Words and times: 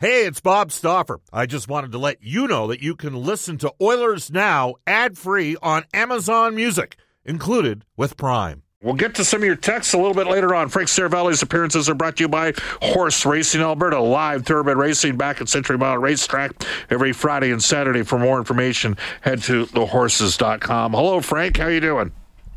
Hey, 0.00 0.26
it's 0.26 0.38
Bob 0.38 0.70
Stauffer. 0.70 1.18
I 1.32 1.46
just 1.46 1.66
wanted 1.66 1.90
to 1.90 1.98
let 1.98 2.22
you 2.22 2.46
know 2.46 2.68
that 2.68 2.80
you 2.80 2.94
can 2.94 3.16
listen 3.16 3.58
to 3.58 3.74
Oilers 3.82 4.30
Now 4.30 4.76
ad 4.86 5.18
free 5.18 5.56
on 5.60 5.86
Amazon 5.92 6.54
Music, 6.54 6.96
included 7.24 7.84
with 7.96 8.16
Prime. 8.16 8.62
We'll 8.80 8.94
get 8.94 9.16
to 9.16 9.24
some 9.24 9.40
of 9.40 9.46
your 9.46 9.56
texts 9.56 9.94
a 9.94 9.96
little 9.96 10.14
bit 10.14 10.28
later 10.28 10.54
on. 10.54 10.68
Frank 10.68 10.88
Seravalli's 10.88 11.42
appearances 11.42 11.88
are 11.88 11.94
brought 11.94 12.18
to 12.18 12.22
you 12.22 12.28
by 12.28 12.52
Horse 12.80 13.26
Racing 13.26 13.60
Alberta, 13.60 13.98
live 13.98 14.46
thoroughbred 14.46 14.76
racing 14.76 15.16
back 15.16 15.40
at 15.40 15.48
Century 15.48 15.76
Mile 15.76 15.98
Racetrack 15.98 16.52
every 16.90 17.12
Friday 17.12 17.50
and 17.50 17.60
Saturday. 17.60 18.04
For 18.04 18.20
more 18.20 18.38
information, 18.38 18.96
head 19.22 19.42
to 19.42 19.66
thehorses.com. 19.66 20.92
Hello, 20.92 21.20
Frank. 21.20 21.56
How 21.56 21.66
you 21.66 21.80
doing? 21.80 22.12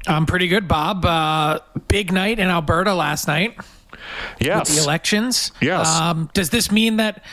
I'm 0.06 0.28
pretty 0.28 0.48
good, 0.48 0.68
Bob. 0.68 1.04
Uh, 1.04 1.60
big 1.88 2.14
night 2.14 2.38
in 2.38 2.50
Alberta 2.50 2.94
last 2.94 3.28
night. 3.28 3.58
Yes. 4.40 4.76
The 4.76 4.82
elections. 4.82 5.52
Yes. 5.62 5.88
Um, 5.88 6.30
does 6.34 6.50
this 6.50 6.72
mean 6.72 6.98
that 6.98 7.24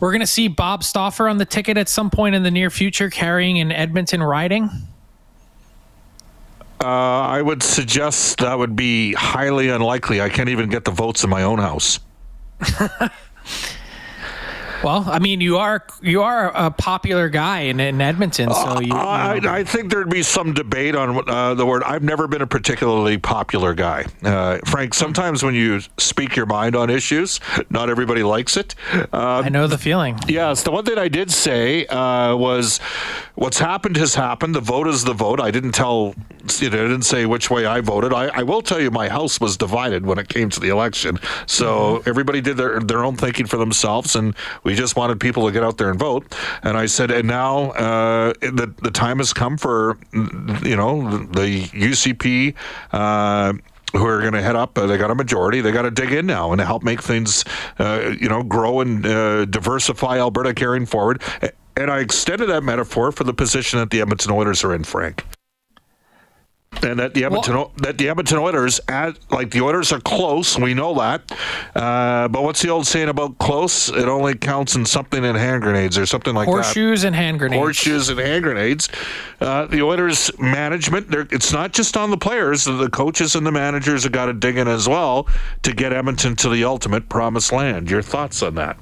we're 0.00 0.10
going 0.10 0.20
to 0.20 0.26
see 0.26 0.48
Bob 0.48 0.82
Stauffer 0.82 1.28
on 1.28 1.38
the 1.38 1.44
ticket 1.44 1.76
at 1.76 1.88
some 1.88 2.10
point 2.10 2.34
in 2.34 2.42
the 2.42 2.50
near 2.50 2.70
future 2.70 3.10
carrying 3.10 3.60
an 3.60 3.70
Edmonton 3.72 4.22
riding? 4.22 4.70
Uh, 6.82 6.86
I 6.86 7.40
would 7.40 7.62
suggest 7.62 8.38
that 8.38 8.58
would 8.58 8.74
be 8.74 9.12
highly 9.12 9.68
unlikely. 9.68 10.20
I 10.20 10.28
can't 10.28 10.48
even 10.48 10.68
get 10.68 10.84
the 10.84 10.90
votes 10.90 11.22
in 11.22 11.30
my 11.30 11.44
own 11.44 11.58
house. 11.58 12.00
Well, 14.82 15.04
I 15.08 15.18
mean, 15.18 15.40
you 15.40 15.58
are 15.58 15.84
you 16.02 16.22
are 16.22 16.50
a 16.54 16.70
popular 16.70 17.28
guy 17.28 17.60
in, 17.60 17.80
in 17.80 18.00
Edmonton, 18.00 18.52
so 18.52 18.80
you. 18.80 18.88
you 18.88 18.94
I, 18.94 19.38
know. 19.38 19.50
I 19.50 19.64
think 19.64 19.90
there'd 19.90 20.10
be 20.10 20.22
some 20.22 20.52
debate 20.54 20.94
on 20.94 21.28
uh, 21.28 21.54
the 21.54 21.64
word. 21.66 21.82
I've 21.84 22.02
never 22.02 22.26
been 22.26 22.42
a 22.42 22.46
particularly 22.46 23.18
popular 23.18 23.74
guy, 23.74 24.06
uh, 24.24 24.58
Frank. 24.66 24.94
Sometimes 24.94 25.42
when 25.42 25.54
you 25.54 25.80
speak 25.98 26.36
your 26.36 26.46
mind 26.46 26.74
on 26.76 26.90
issues, 26.90 27.40
not 27.70 27.90
everybody 27.90 28.22
likes 28.22 28.56
it. 28.56 28.74
Uh, 28.92 29.42
I 29.44 29.48
know 29.48 29.66
the 29.66 29.78
feeling. 29.78 30.18
Yes, 30.26 30.62
the 30.62 30.70
one 30.70 30.84
thing 30.84 30.98
I 30.98 31.08
did 31.08 31.30
say 31.30 31.86
uh, 31.86 32.34
was, 32.36 32.78
"What's 33.34 33.58
happened 33.58 33.96
has 33.96 34.14
happened. 34.14 34.54
The 34.54 34.60
vote 34.60 34.88
is 34.88 35.04
the 35.04 35.14
vote." 35.14 35.40
I 35.40 35.50
didn't 35.50 35.72
tell, 35.72 36.14
you 36.58 36.70
know, 36.70 36.78
I 36.78 36.88
didn't 36.88 37.02
say 37.02 37.26
which 37.26 37.50
way 37.50 37.66
I 37.66 37.80
voted. 37.80 38.12
I, 38.12 38.28
I 38.34 38.42
will 38.42 38.62
tell 38.62 38.80
you, 38.80 38.90
my 38.90 39.08
house 39.08 39.40
was 39.40 39.56
divided 39.56 40.06
when 40.06 40.18
it 40.18 40.28
came 40.28 40.50
to 40.50 40.60
the 40.60 40.68
election. 40.68 41.18
So 41.46 41.62
Mm-hmm. 41.82 42.08
everybody 42.08 42.40
did 42.40 42.56
their 42.56 42.80
their 42.80 43.04
own 43.04 43.16
thinking 43.16 43.46
for 43.46 43.56
themselves, 43.56 44.14
and 44.16 44.34
we 44.64 44.71
just 44.74 44.96
wanted 44.96 45.20
people 45.20 45.46
to 45.46 45.52
get 45.52 45.62
out 45.62 45.78
there 45.78 45.90
and 45.90 45.98
vote. 45.98 46.34
And 46.62 46.76
I 46.76 46.86
said, 46.86 47.10
and 47.10 47.28
now 47.28 47.70
uh, 47.72 48.32
the 48.40 48.72
the 48.82 48.90
time 48.90 49.18
has 49.18 49.32
come 49.32 49.56
for, 49.56 49.98
you 50.12 50.76
know, 50.76 51.18
the 51.18 51.64
UCP. 51.72 52.54
Uh, 52.92 53.54
who 53.94 54.06
are 54.06 54.20
going 54.20 54.32
to 54.32 54.40
head 54.40 54.56
up? 54.56 54.78
Uh, 54.78 54.86
they 54.86 54.96
got 54.96 55.10
a 55.10 55.14
majority. 55.14 55.60
They 55.60 55.70
got 55.70 55.82
to 55.82 55.90
dig 55.90 56.12
in 56.12 56.24
now 56.24 56.52
and 56.52 56.60
help 56.62 56.82
make 56.82 57.02
things, 57.02 57.44
uh, 57.78 58.14
you 58.18 58.26
know, 58.26 58.42
grow 58.42 58.80
and 58.80 59.04
uh, 59.04 59.44
diversify 59.44 60.18
Alberta 60.18 60.54
carrying 60.54 60.86
forward. 60.86 61.20
And 61.76 61.90
I 61.90 62.00
extended 62.00 62.48
that 62.48 62.62
metaphor 62.62 63.12
for 63.12 63.24
the 63.24 63.34
position 63.34 63.78
that 63.80 63.90
the 63.90 64.00
Edmonton 64.00 64.32
Oilers 64.32 64.64
are 64.64 64.74
in, 64.74 64.84
Frank. 64.84 65.24
And 66.82 66.98
that 66.98 67.14
the 67.14 67.24
Edmonton 67.24 67.54
O- 67.54 67.70
that 67.76 67.98
the 67.98 68.08
Edmonton 68.08 68.38
Oilers 68.38 68.80
at 68.88 69.16
like 69.30 69.50
the 69.50 69.60
Oilers 69.60 69.92
are 69.92 70.00
close, 70.00 70.58
we 70.58 70.74
know 70.74 70.94
that. 70.94 71.22
Uh, 71.76 72.26
but 72.28 72.42
what's 72.42 72.60
the 72.62 72.70
old 72.70 72.86
saying 72.86 73.08
about 73.08 73.38
close? 73.38 73.88
It 73.88 74.08
only 74.08 74.34
counts 74.34 74.74
in 74.74 74.84
something 74.84 75.22
in 75.22 75.36
hand 75.36 75.62
grenades 75.62 75.96
or 75.96 76.06
something 76.06 76.34
like 76.34 76.46
that 76.46 76.52
Horseshoes 76.52 77.04
and 77.04 77.14
hand 77.14 77.38
grenades. 77.38 77.58
horseshoes 77.60 78.08
and 78.08 78.18
hand 78.18 78.42
grenades. 78.42 78.88
Uh, 79.40 79.66
the 79.66 79.82
Oilers 79.82 80.30
management. 80.40 81.06
It's 81.30 81.52
not 81.52 81.72
just 81.72 81.96
on 81.96 82.10
the 82.10 82.16
players. 82.16 82.64
The 82.64 82.90
coaches 82.90 83.36
and 83.36 83.46
the 83.46 83.52
managers 83.52 84.02
have 84.02 84.12
got 84.12 84.26
to 84.26 84.32
dig 84.32 84.56
in 84.56 84.66
as 84.66 84.88
well 84.88 85.28
to 85.62 85.72
get 85.72 85.92
Edmonton 85.92 86.34
to 86.36 86.48
the 86.48 86.64
ultimate 86.64 87.08
promised 87.08 87.52
land. 87.52 87.90
Your 87.90 88.02
thoughts 88.02 88.42
on 88.42 88.54
that? 88.56 88.76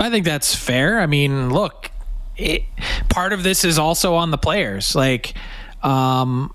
I 0.00 0.08
think 0.10 0.24
that's 0.24 0.54
fair. 0.54 1.00
I 1.00 1.06
mean, 1.06 1.50
look, 1.50 1.90
it, 2.36 2.62
part 3.08 3.32
of 3.32 3.42
this 3.42 3.64
is 3.64 3.78
also 3.78 4.14
on 4.14 4.30
the 4.30 4.38
players. 4.38 4.94
Like, 4.94 5.34
um, 5.82 6.54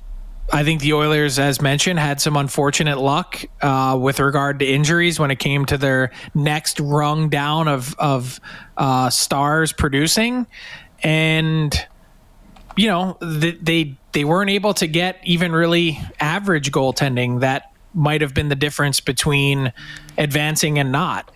I 0.53 0.63
think 0.63 0.81
the 0.81 0.93
Oilers, 0.93 1.39
as 1.39 1.59
mentioned, 1.59 1.97
had 1.97 2.21
some 2.21 2.37
unfortunate 2.37 2.99
luck 2.99 3.43
uh, 3.63 3.97
with 3.99 4.19
regard 4.19 4.59
to 4.59 4.65
injuries 4.65 5.19
when 5.19 5.31
it 5.31 5.39
came 5.39 5.65
to 5.65 5.79
their 5.79 6.11
next 6.35 6.79
rung 6.79 7.29
down 7.29 7.67
of 7.67 7.95
of 7.97 8.39
uh, 8.77 9.09
stars 9.09 9.73
producing, 9.73 10.45
and 11.01 11.75
you 12.77 12.87
know 12.87 13.17
th- 13.19 13.57
they 13.63 13.97
they 14.11 14.23
weren't 14.25 14.51
able 14.51 14.75
to 14.75 14.85
get 14.85 15.19
even 15.23 15.53
really 15.53 15.99
average 16.19 16.71
goaltending 16.71 17.39
that 17.39 17.71
might 17.95 18.21
have 18.21 18.35
been 18.35 18.49
the 18.49 18.55
difference 18.55 18.99
between 18.99 19.73
advancing 20.19 20.77
and 20.77 20.91
not. 20.91 21.31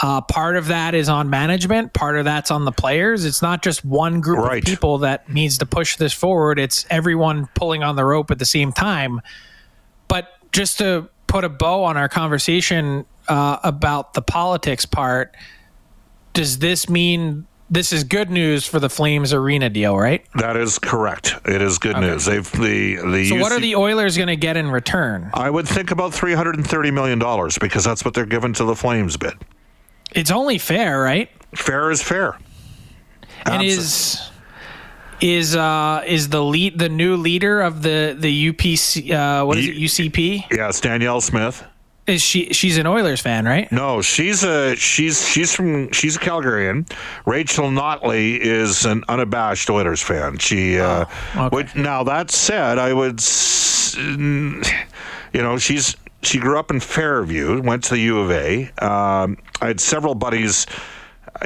Uh, 0.00 0.20
part 0.20 0.56
of 0.56 0.68
that 0.68 0.94
is 0.94 1.08
on 1.08 1.28
management. 1.28 1.92
Part 1.92 2.16
of 2.16 2.24
that's 2.24 2.50
on 2.50 2.64
the 2.64 2.72
players. 2.72 3.24
It's 3.24 3.42
not 3.42 3.62
just 3.62 3.84
one 3.84 4.20
group 4.20 4.38
Right. 4.38 4.62
of 4.62 4.64
people 4.64 4.98
that 4.98 5.28
needs 5.28 5.58
to 5.58 5.66
push 5.66 5.96
this 5.96 6.12
forward. 6.12 6.58
It's 6.60 6.86
everyone 6.88 7.48
pulling 7.54 7.82
on 7.82 7.96
the 7.96 8.04
rope 8.04 8.30
at 8.30 8.38
the 8.38 8.44
same 8.46 8.72
time. 8.72 9.20
But 10.06 10.28
just 10.52 10.78
to 10.78 11.08
put 11.26 11.44
a 11.44 11.48
bow 11.48 11.82
on 11.84 11.96
our 11.96 12.08
conversation 12.08 13.06
uh, 13.26 13.58
about 13.64 14.14
the 14.14 14.22
politics 14.22 14.86
part, 14.86 15.34
does 16.32 16.58
this 16.60 16.88
mean 16.88 17.46
this 17.70 17.92
is 17.92 18.04
good 18.04 18.30
news 18.30 18.64
for 18.64 18.78
the 18.80 18.88
Flames 18.88 19.34
arena 19.34 19.68
deal, 19.68 19.98
right? 19.98 20.24
That 20.36 20.56
is 20.56 20.78
correct. 20.78 21.34
It 21.44 21.60
is 21.60 21.78
good 21.78 21.98
news. 21.98 22.24
They've 22.24 22.50
the 22.52 22.96
the. 23.04 23.28
So 23.28 23.36
what 23.36 23.52
are 23.52 23.60
the 23.60 23.74
Oilers 23.74 24.16
going 24.16 24.28
to 24.28 24.36
get 24.36 24.56
in 24.56 24.70
return? 24.70 25.30
I 25.34 25.50
would 25.50 25.68
think 25.68 25.90
about 25.90 26.14
three 26.14 26.32
hundred 26.34 26.56
and 26.56 26.66
thirty 26.66 26.90
million 26.90 27.18
dollars 27.18 27.58
because 27.58 27.84
that's 27.84 28.04
what 28.04 28.14
they're 28.14 28.24
given 28.26 28.54
to 28.54 28.64
the 28.64 28.74
Flames 28.76 29.16
bid. 29.18 29.34
It's 30.12 30.30
only 30.30 30.58
fair, 30.58 31.00
right? 31.00 31.30
Fair 31.54 31.90
is 31.90 32.02
fair. 32.02 32.38
And 33.46 33.62
Abso- 33.62 33.66
is 33.66 34.30
is 35.20 35.56
uh 35.56 36.02
is 36.06 36.28
the 36.28 36.42
lead 36.42 36.78
the 36.78 36.88
new 36.88 37.16
leader 37.16 37.60
of 37.60 37.82
the 37.82 38.16
the 38.18 38.52
UPC 38.52 39.10
uh 39.12 39.44
what 39.44 39.58
is 39.58 39.66
it 39.68 39.76
UCP? 39.76 40.44
yeah, 40.52 40.68
it's 40.68 40.80
Danielle 40.80 41.20
Smith. 41.20 41.64
Is 42.06 42.22
she 42.22 42.52
she's 42.54 42.78
an 42.78 42.86
Oilers 42.86 43.20
fan, 43.20 43.44
right? 43.44 43.70
No, 43.70 44.00
she's 44.00 44.42
a 44.42 44.74
she's 44.76 45.26
she's 45.28 45.54
from 45.54 45.92
she's 45.92 46.16
a 46.16 46.18
Calgarian. 46.20 46.90
Rachel 47.26 47.68
Notley 47.68 48.38
is 48.38 48.86
an 48.86 49.04
unabashed 49.08 49.68
Oilers 49.68 50.00
fan. 50.02 50.38
She 50.38 50.78
uh, 50.80 51.04
okay. 51.36 51.48
would, 51.52 51.76
now 51.76 52.04
that 52.04 52.30
said, 52.30 52.78
I 52.78 52.94
would 52.94 53.20
s- 53.20 53.94
you 53.98 54.62
know 55.34 55.58
she's 55.58 55.96
she 56.28 56.38
grew 56.38 56.58
up 56.58 56.70
in 56.70 56.78
Fairview, 56.78 57.62
went 57.62 57.84
to 57.84 57.94
the 57.94 58.00
U 58.00 58.20
of 58.20 58.30
A. 58.30 58.64
Um, 58.84 59.38
I 59.62 59.68
had 59.68 59.80
several 59.80 60.14
buddies. 60.14 60.66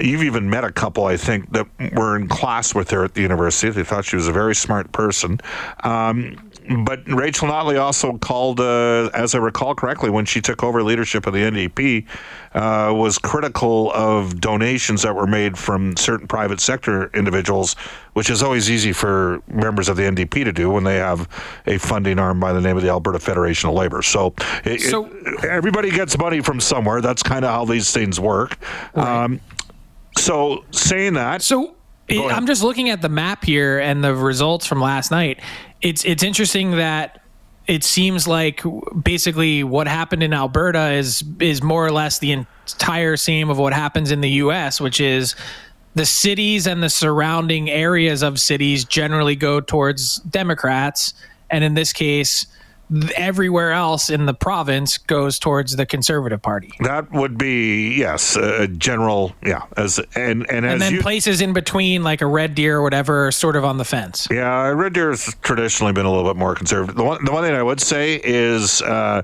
You've 0.01 0.25
even 0.25 0.51
met 0.51 0.65
a 0.65 0.73
couple, 0.73 1.05
I 1.05 1.17
think, 1.17 1.53
that 1.53 1.67
were 1.95 2.17
in 2.17 2.27
class 2.27 2.75
with 2.75 2.91
her 2.91 3.05
at 3.05 3.15
the 3.15 3.21
university. 3.21 3.71
They 3.71 3.85
thought 3.85 4.05
she 4.05 4.17
was 4.17 4.27
a 4.27 4.33
very 4.33 4.55
smart 4.55 4.91
person. 4.91 5.41
Um, 5.85 6.51
but 6.85 7.01
Rachel 7.09 7.49
Notley 7.49 7.81
also 7.81 8.17
called, 8.19 8.61
uh, 8.61 9.11
as 9.15 9.35
I 9.35 9.39
recall 9.39 9.75
correctly, 9.75 10.11
when 10.11 10.25
she 10.25 10.41
took 10.41 10.63
over 10.63 10.83
leadership 10.83 11.27
of 11.27 11.33
the 11.33 11.41
NDP, 11.41 12.07
uh, 12.55 12.93
was 12.95 13.19
critical 13.19 13.91
of 13.93 14.41
donations 14.41 15.03
that 15.03 15.15
were 15.15 15.27
made 15.27 15.59
from 15.59 15.97
certain 15.97 16.27
private 16.29 16.61
sector 16.61 17.11
individuals, 17.15 17.75
which 18.13 18.31
is 18.31 18.43
always 18.43 18.71
easy 18.71 18.93
for 18.93 19.41
members 19.49 19.89
of 19.89 19.97
the 19.97 20.03
NDP 20.03 20.45
to 20.45 20.53
do 20.53 20.71
when 20.71 20.85
they 20.85 20.97
have 20.97 21.29
a 21.67 21.79
funding 21.79 22.19
arm 22.19 22.39
by 22.41 22.53
the 22.53 22.61
name 22.61 22.77
of 22.77 22.83
the 22.83 22.89
Alberta 22.91 23.19
Federation 23.19 23.69
of 23.69 23.75
Labor. 23.75 24.03
So, 24.03 24.35
it, 24.65 24.73
it- 24.75 24.81
So- 24.91 25.09
everybody 25.49 25.91
gets 25.91 26.17
money 26.19 26.41
from 26.41 26.61
somewhere. 26.61 27.01
That's 27.01 27.23
kind 27.23 27.45
of 27.45 27.51
how 27.51 27.65
these 27.65 27.91
things 27.93 28.21
work. 28.21 28.57
Um, 28.97 29.41
so, 30.19 30.65
saying 30.71 31.15
that, 31.15 31.43
So. 31.43 31.75
I'm 32.11 32.47
just 32.47 32.63
looking 32.63 32.91
at 32.91 33.01
the 33.01 33.09
map 33.09 33.43
here 33.43 33.79
and 33.79 34.05
the 34.05 34.15
results 34.15 34.67
from 34.67 34.83
last 34.83 35.11
night. 35.11 35.41
It's 35.83 36.05
it's 36.05 36.23
interesting 36.23 36.73
that 36.73 37.23
it 37.67 37.85
seems 37.85 38.27
like 38.27 38.63
basically 39.03 39.63
what 39.63 39.87
happened 39.87 40.23
in 40.23 40.33
Alberta 40.33 40.93
is 40.93 41.25
is 41.41 41.63
more 41.63 41.85
or 41.85 41.93
less 41.93 42.19
the 42.19 42.33
entire 42.33 43.17
same 43.17 43.51
of 43.51 43.59
what 43.59 43.73
happens 43.73 44.11
in 44.11 44.21
the 44.21 44.31
U.S., 44.31 44.81
which 44.81 45.01
is 45.01 45.35
the 45.95 46.07
cities 46.07 46.67
and 46.67 46.83
the 46.83 46.89
surrounding 46.89 47.71
areas 47.71 48.23
of 48.23 48.41
cities 48.41 48.85
generally 48.85 49.37
go 49.37 49.61
towards 49.61 50.19
Democrats, 50.21 51.15
and 51.51 51.63
in 51.63 51.75
this 51.75 51.93
case, 51.93 52.47
everywhere 53.17 53.73
else 53.73 54.11
in 54.11 54.27
the 54.27 54.35
province 54.35 54.99
goes 54.99 55.39
towards 55.39 55.77
the 55.77 55.87
Conservative 55.87 56.43
Party. 56.43 56.73
that 56.81 57.11
would 57.13 57.39
be 57.39 57.95
yes, 57.95 58.37
a 58.37 58.69
general 58.69 59.35
yeah. 59.45 59.63
As 59.77 59.99
and 60.15 60.49
and 60.51 60.67
as 60.67 60.73
And 60.73 60.83
then 60.83 60.95
you, 60.95 61.01
places 61.01 61.41
in 61.41 61.53
between, 61.53 62.03
like 62.03 62.21
a 62.21 62.27
Red 62.27 62.55
Deer 62.55 62.79
or 62.79 62.83
whatever, 62.83 63.31
sort 63.33 63.57
of 63.57 63.65
on 63.65 63.79
the 63.79 63.85
fence. 63.85 64.29
Yeah, 64.31 64.69
Red 64.69 64.93
Deer 64.93 65.11
has 65.11 65.35
traditionally 65.43 65.93
been 65.93 66.07
a 66.07 66.11
little 66.11 66.29
bit 66.29 66.39
more 66.39 66.55
conservative. 66.55 66.97
The 66.97 67.05
one, 67.05 67.25
the 67.25 67.33
one 67.33 67.43
thing 67.43 67.55
I 67.55 67.63
would 67.63 67.81
say 67.81 68.21
is, 68.23 68.83
uh, 68.83 69.23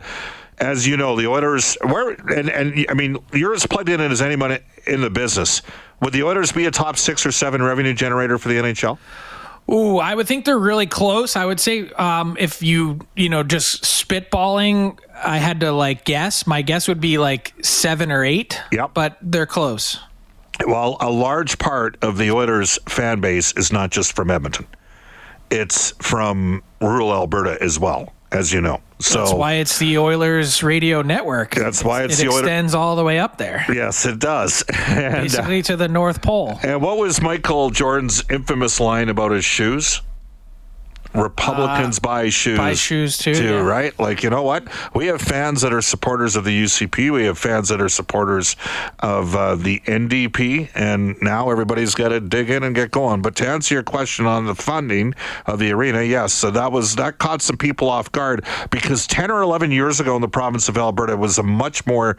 as 0.58 0.86
you 0.86 0.96
know, 0.96 1.16
the 1.16 1.26
Oilers, 1.26 1.76
where 1.82 2.10
and 2.10 2.50
and 2.50 2.86
I 2.88 2.94
mean, 2.94 3.18
you're 3.32 3.54
as 3.54 3.66
plugged 3.66 3.88
in 3.88 4.00
as 4.00 4.22
anyone 4.22 4.58
in 4.86 5.00
the 5.00 5.10
business. 5.10 5.62
Would 6.00 6.12
the 6.12 6.22
Oilers 6.22 6.52
be 6.52 6.66
a 6.66 6.70
top 6.70 6.96
six 6.96 7.26
or 7.26 7.32
seven 7.32 7.62
revenue 7.62 7.92
generator 7.92 8.38
for 8.38 8.48
the 8.48 8.54
NHL? 8.54 8.98
Ooh, 9.70 9.98
I 9.98 10.14
would 10.14 10.26
think 10.26 10.46
they're 10.46 10.58
really 10.58 10.86
close. 10.86 11.36
I 11.36 11.44
would 11.44 11.60
say 11.60 11.90
um, 11.90 12.36
if 12.40 12.62
you, 12.62 13.00
you 13.16 13.28
know, 13.28 13.42
just 13.42 13.84
spitballing, 13.84 14.98
I 15.14 15.36
had 15.38 15.60
to 15.60 15.72
like 15.72 16.04
guess. 16.04 16.46
My 16.46 16.62
guess 16.62 16.88
would 16.88 17.00
be 17.00 17.18
like 17.18 17.52
seven 17.62 18.10
or 18.10 18.24
eight. 18.24 18.60
Yep. 18.72 18.94
But 18.94 19.18
they're 19.20 19.46
close. 19.46 19.98
Well, 20.66 20.96
a 21.00 21.10
large 21.10 21.58
part 21.58 21.98
of 22.02 22.16
the 22.16 22.30
Oilers 22.30 22.78
fan 22.88 23.20
base 23.20 23.52
is 23.52 23.70
not 23.70 23.90
just 23.90 24.16
from 24.16 24.30
Edmonton. 24.30 24.66
It's 25.50 25.92
from 26.02 26.62
rural 26.80 27.12
Alberta 27.12 27.58
as 27.62 27.78
well, 27.78 28.12
as 28.32 28.52
you 28.52 28.60
know. 28.60 28.80
So 29.00 29.20
That's 29.20 29.32
why 29.34 29.54
it's 29.54 29.78
the 29.78 29.98
Oilers 29.98 30.62
radio 30.62 31.02
network. 31.02 31.54
That's 31.54 31.84
why 31.84 32.02
it's 32.02 32.18
it 32.18 32.24
the 32.26 32.30
extends 32.36 32.74
all 32.74 32.96
the 32.96 33.04
way 33.04 33.18
up 33.20 33.38
there, 33.38 33.64
yes, 33.72 34.04
it 34.06 34.18
does. 34.18 34.64
And, 34.88 35.14
uh, 35.16 35.22
basically 35.22 35.62
to 35.62 35.76
the 35.76 35.86
North 35.88 36.20
Pole. 36.22 36.58
and 36.62 36.82
what 36.82 36.98
was 36.98 37.20
Michael 37.22 37.70
Jordan's 37.70 38.24
infamous 38.30 38.80
line 38.80 39.08
about 39.08 39.30
his 39.30 39.44
shoes? 39.44 40.00
Republicans 41.14 41.98
buy 41.98 42.28
shoes. 42.28 42.58
Uh, 42.58 42.62
buy 42.62 42.74
shoes 42.74 43.18
too, 43.18 43.32
yeah. 43.32 43.60
right? 43.60 43.98
Like, 43.98 44.22
you 44.22 44.30
know 44.30 44.42
what? 44.42 44.68
We 44.94 45.06
have 45.06 45.20
fans 45.20 45.62
that 45.62 45.72
are 45.72 45.80
supporters 45.80 46.36
of 46.36 46.44
the 46.44 46.64
UCP. 46.64 47.12
We 47.12 47.24
have 47.24 47.38
fans 47.38 47.68
that 47.70 47.80
are 47.80 47.88
supporters 47.88 48.56
of 48.98 49.34
uh, 49.34 49.54
the 49.54 49.80
NDP. 49.80 50.70
And 50.74 51.16
now 51.22 51.50
everybody's 51.50 51.94
got 51.94 52.08
to 52.08 52.20
dig 52.20 52.50
in 52.50 52.62
and 52.62 52.74
get 52.74 52.90
going. 52.90 53.22
But 53.22 53.36
to 53.36 53.48
answer 53.48 53.74
your 53.74 53.82
question 53.82 54.26
on 54.26 54.46
the 54.46 54.54
funding 54.54 55.14
of 55.46 55.58
the 55.58 55.72
arena, 55.72 56.02
yes. 56.02 56.32
So 56.32 56.50
that 56.50 56.72
was, 56.72 56.96
that 56.96 57.18
caught 57.18 57.42
some 57.42 57.56
people 57.56 57.88
off 57.88 58.12
guard 58.12 58.44
because 58.70 59.06
10 59.06 59.30
or 59.30 59.42
11 59.42 59.70
years 59.72 60.00
ago 60.00 60.14
in 60.16 60.22
the 60.22 60.28
province 60.28 60.68
of 60.68 60.76
Alberta, 60.76 61.14
it 61.14 61.18
was 61.18 61.38
a 61.38 61.42
much 61.42 61.86
more, 61.86 62.16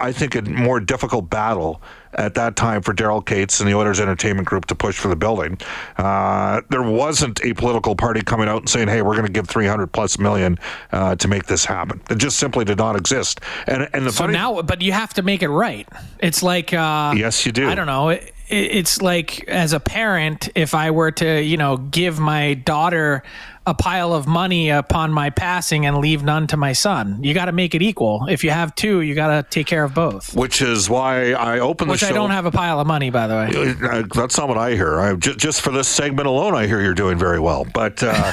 I 0.00 0.12
think, 0.12 0.34
a 0.34 0.42
more 0.42 0.80
difficult 0.80 1.30
battle 1.30 1.80
at 2.16 2.34
that 2.34 2.56
time 2.56 2.82
for 2.82 2.94
Daryl 2.94 3.24
Katz 3.24 3.60
and 3.60 3.68
the 3.68 3.74
Oilers 3.74 4.00
Entertainment 4.00 4.46
Group 4.46 4.66
to 4.66 4.74
push 4.74 4.98
for 4.98 5.08
the 5.08 5.16
building. 5.16 5.58
Uh, 5.96 6.62
there 6.70 6.82
wasn't 6.82 7.44
a 7.44 7.54
political 7.54 7.94
party 7.96 8.22
coming 8.22 8.48
out 8.48 8.58
and 8.58 8.68
saying, 8.68 8.88
"Hey, 8.88 9.02
we're 9.02 9.14
going 9.14 9.26
to 9.26 9.32
give 9.32 9.48
300 9.48 9.88
plus 9.88 10.18
million 10.18 10.58
uh, 10.92 11.16
to 11.16 11.28
make 11.28 11.46
this 11.46 11.64
happen." 11.64 12.00
It 12.10 12.18
just 12.18 12.38
simply 12.38 12.64
did 12.64 12.78
not 12.78 12.96
exist. 12.96 13.40
And 13.66 13.88
and 13.92 14.06
the 14.06 14.12
So 14.12 14.24
funny, 14.24 14.34
now, 14.34 14.62
but 14.62 14.82
you 14.82 14.92
have 14.92 15.14
to 15.14 15.22
make 15.22 15.42
it 15.42 15.48
right. 15.48 15.88
It's 16.18 16.42
like, 16.42 16.72
uh, 16.72 17.14
yes, 17.16 17.46
you 17.46 17.52
do. 17.52 17.68
I 17.68 17.74
don't 17.74 17.86
know. 17.86 18.10
It, 18.10 18.32
it's 18.48 19.00
like 19.00 19.48
as 19.48 19.72
a 19.72 19.80
parent, 19.80 20.50
if 20.54 20.74
I 20.74 20.90
were 20.90 21.10
to, 21.12 21.42
you 21.42 21.56
know, 21.56 21.78
give 21.78 22.18
my 22.18 22.54
daughter 22.54 23.22
a 23.66 23.74
pile 23.74 24.12
of 24.12 24.26
money 24.26 24.68
upon 24.70 25.10
my 25.12 25.30
passing 25.30 25.86
and 25.86 25.98
leave 25.98 26.22
none 26.22 26.46
to 26.48 26.56
my 26.56 26.72
son, 26.72 27.18
you 27.22 27.32
got 27.32 27.46
to 27.46 27.52
make 27.52 27.74
it 27.74 27.82
equal. 27.82 28.26
If 28.28 28.44
you 28.44 28.50
have 28.50 28.74
two, 28.74 29.00
you 29.00 29.14
got 29.14 29.28
to 29.28 29.48
take 29.48 29.66
care 29.66 29.84
of 29.84 29.94
both. 29.94 30.34
Which 30.36 30.60
is 30.60 30.90
why 30.90 31.32
I 31.32 31.60
Which 31.70 32.00
the 32.00 32.08
I 32.08 32.12
don't 32.12 32.30
have 32.30 32.46
a 32.46 32.50
pile 32.50 32.80
of 32.80 32.86
money, 32.86 33.10
by 33.10 33.26
the 33.26 33.34
way. 33.34 33.74
Uh, 33.88 34.02
that's 34.14 34.36
not 34.36 34.48
what 34.48 34.58
I 34.58 34.72
hear. 34.72 35.00
I, 35.00 35.14
just, 35.14 35.38
just 35.38 35.60
for 35.62 35.70
this 35.70 35.88
segment 35.88 36.28
alone, 36.28 36.54
I 36.54 36.66
hear 36.66 36.80
you're 36.80 36.94
doing 36.94 37.18
very 37.18 37.40
well. 37.40 37.64
But 37.72 38.02
uh, 38.02 38.32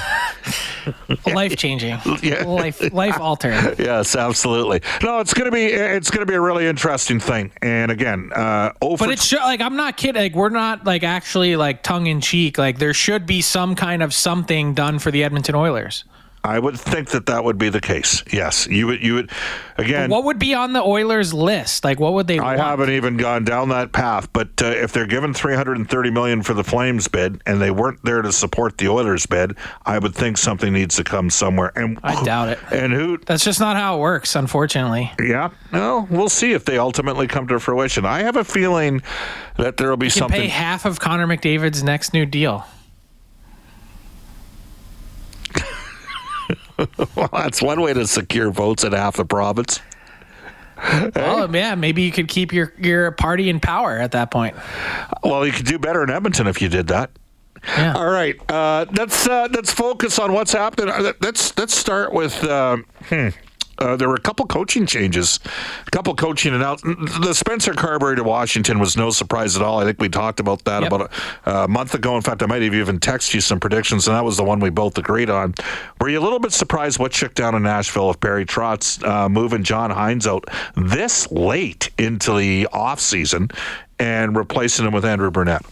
Life 1.27 1.55
changing, 1.57 1.97
Yeah. 2.23 2.43
life 2.45 2.91
life 2.93 3.19
altering. 3.19 3.75
yes, 3.77 4.15
absolutely. 4.15 4.81
No, 5.03 5.19
it's 5.19 5.33
gonna 5.33 5.51
be 5.51 5.65
it's 5.65 6.09
gonna 6.09 6.25
be 6.25 6.33
a 6.33 6.41
really 6.41 6.65
interesting 6.65 7.19
thing. 7.19 7.51
And 7.61 7.91
again, 7.91 8.31
uh, 8.33 8.73
over 8.81 9.05
But 9.05 9.13
it's 9.13 9.31
like 9.31 9.61
I'm 9.61 9.75
not 9.75 9.97
kidding. 9.97 10.21
Like 10.21 10.35
we're 10.35 10.49
not 10.49 10.85
like 10.85 11.03
actually 11.03 11.55
like 11.55 11.83
tongue 11.83 12.07
in 12.07 12.21
cheek. 12.21 12.57
Like 12.57 12.79
there 12.79 12.93
should 12.93 13.25
be 13.25 13.41
some 13.41 13.75
kind 13.75 14.01
of 14.01 14.13
something 14.13 14.73
done 14.73 14.99
for 14.99 15.11
the 15.11 15.20
Edmonton 15.23 15.55
Oilers. 15.55 16.03
I 16.43 16.57
would 16.57 16.75
think 16.79 17.09
that 17.09 17.27
that 17.27 17.43
would 17.43 17.59
be 17.59 17.69
the 17.69 17.79
case. 17.79 18.23
Yes, 18.33 18.65
you 18.65 18.87
would. 18.87 19.03
You 19.03 19.13
would. 19.13 19.31
Again, 19.77 20.09
What 20.09 20.23
would 20.23 20.39
be 20.39 20.55
on 20.55 20.73
the 20.73 20.81
Oilers 20.81 21.35
list? 21.35 21.83
Like 21.83 21.99
what 21.99 22.13
would 22.13 22.25
they? 22.25 22.39
I 22.39 22.55
want? 22.55 22.59
haven't 22.61 22.89
even 22.89 23.15
gone 23.15 23.43
down 23.45 23.69
that 23.69 23.91
path. 23.91 24.27
But 24.33 24.59
uh, 24.59 24.65
if 24.69 24.91
they're 24.91 25.05
given 25.05 25.35
330 25.35 26.09
million 26.09 26.41
for 26.41 26.55
the 26.55 26.63
Flames 26.63 27.07
bid 27.07 27.43
and 27.45 27.61
they 27.61 27.69
weren't 27.69 28.03
there 28.03 28.23
to 28.23 28.31
support 28.31 28.79
the 28.79 28.87
Oilers 28.87 29.27
bid, 29.27 29.55
I 29.85 29.99
would 29.99 30.15
think 30.15 30.39
something 30.39 30.73
needs 30.73 30.95
to 30.95 31.03
come 31.03 31.29
somewhere. 31.29 31.73
And 31.75 31.99
I 32.01 32.23
doubt 32.23 32.49
it. 32.49 32.57
And 32.71 32.91
who? 32.91 33.19
That's 33.19 33.43
just 33.45 33.59
not 33.59 33.77
how 33.77 33.97
it 33.97 33.99
works, 33.99 34.35
unfortunately. 34.35 35.11
Yeah. 35.19 35.51
No, 35.71 36.07
we'll 36.09 36.27
see 36.29 36.53
if 36.53 36.65
they 36.65 36.79
ultimately 36.79 37.27
come 37.27 37.47
to 37.49 37.59
fruition. 37.59 38.03
I 38.03 38.23
have 38.23 38.35
a 38.35 38.43
feeling 38.43 39.03
that 39.57 39.77
there 39.77 39.89
will 39.91 39.97
be 39.97 40.07
You 40.07 40.11
can 40.11 40.19
something. 40.21 40.41
pay 40.41 40.47
half 40.47 40.85
of 40.85 40.99
Connor 40.99 41.27
McDavid's 41.27 41.83
next 41.83 42.15
new 42.15 42.25
deal. 42.25 42.65
well, 47.15 47.29
that's 47.31 47.61
one 47.61 47.81
way 47.81 47.93
to 47.93 48.07
secure 48.07 48.51
votes 48.51 48.83
in 48.83 48.93
half 48.93 49.17
the 49.17 49.25
province. 49.25 49.79
Well, 51.15 51.53
yeah, 51.55 51.75
maybe 51.75 52.01
you 52.01 52.11
could 52.11 52.27
keep 52.27 52.51
your 52.51 52.73
your 52.79 53.11
party 53.11 53.49
in 53.49 53.59
power 53.59 53.97
at 53.99 54.11
that 54.13 54.31
point. 54.31 54.55
Well, 55.23 55.45
you 55.45 55.51
could 55.51 55.65
do 55.67 55.77
better 55.77 56.03
in 56.03 56.09
Edmonton 56.09 56.47
if 56.47 56.61
you 56.61 56.69
did 56.69 56.87
that. 56.87 57.11
Yeah. 57.63 57.93
All 57.93 58.09
right, 58.09 58.35
uh, 58.49 58.87
let's 58.97 59.27
uh, 59.27 59.47
let's 59.51 59.71
focus 59.71 60.17
on 60.17 60.33
what's 60.33 60.51
happening. 60.51 60.89
Uh, 60.89 61.13
Let's 61.21 61.55
let's 61.57 61.75
start 61.75 62.11
with. 62.13 62.43
Uh, 62.43 62.77
hmm. 63.03 63.29
Uh, 63.77 63.95
there 63.95 64.07
were 64.07 64.15
a 64.15 64.19
couple 64.21 64.45
coaching 64.45 64.85
changes, 64.85 65.39
a 65.87 65.91
couple 65.91 66.13
coaching 66.15 66.53
announcements. 66.53 67.17
The 67.19 67.33
Spencer 67.33 67.73
Carbery 67.73 68.15
to 68.15 68.23
Washington 68.23 68.79
was 68.79 68.95
no 68.95 69.09
surprise 69.09 69.55
at 69.55 69.61
all. 69.63 69.79
I 69.79 69.85
think 69.85 69.99
we 69.99 70.07
talked 70.09 70.39
about 70.39 70.63
that 70.65 70.83
Yep. 70.83 70.91
about 70.91 71.11
a, 71.45 71.51
a 71.63 71.67
month 71.67 71.93
ago. 71.95 72.15
In 72.15 72.21
fact, 72.21 72.43
I 72.43 72.45
might 72.45 72.61
have 72.61 72.75
even 72.75 72.99
texted 72.99 73.33
you 73.33 73.41
some 73.41 73.59
predictions, 73.59 74.07
and 74.07 74.15
that 74.15 74.23
was 74.23 74.37
the 74.37 74.43
one 74.43 74.59
we 74.59 74.69
both 74.69 74.97
agreed 74.97 75.29
on. 75.29 75.55
Were 75.99 76.09
you 76.09 76.19
a 76.19 76.21
little 76.21 76.39
bit 76.39 76.51
surprised 76.51 76.99
what 76.99 77.13
shook 77.13 77.33
down 77.33 77.55
in 77.55 77.63
Nashville 77.63 78.11
if 78.11 78.19
Barry 78.19 78.45
Trotz 78.45 79.03
uh, 79.07 79.27
moving 79.29 79.63
John 79.63 79.89
Hynes 79.89 80.27
out 80.27 80.45
this 80.75 81.31
late 81.31 81.89
into 81.97 82.37
the 82.37 82.67
offseason 82.73 83.51
and 83.99 84.35
replacing 84.35 84.85
him 84.85 84.93
with 84.93 85.05
Andrew 85.05 85.31
Brunette? 85.31 85.65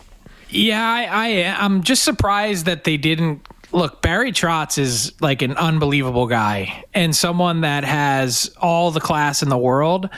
Yeah, 0.49 0.83
I, 0.83 1.05
I 1.11 1.55
I'm 1.63 1.83
just 1.83 2.03
surprised 2.03 2.65
that 2.65 2.83
they 2.83 2.97
didn't 2.97 3.45
look. 3.71 4.01
Barry 4.01 4.31
Trotz 4.31 4.77
is 4.77 5.13
like 5.21 5.41
an 5.41 5.55
unbelievable 5.57 6.27
guy 6.27 6.83
and 6.93 7.15
someone 7.15 7.61
that 7.61 7.83
has 7.83 8.53
all 8.57 8.91
the 8.91 8.99
class 8.99 9.41
in 9.43 9.49
the 9.49 9.57
world. 9.57 10.09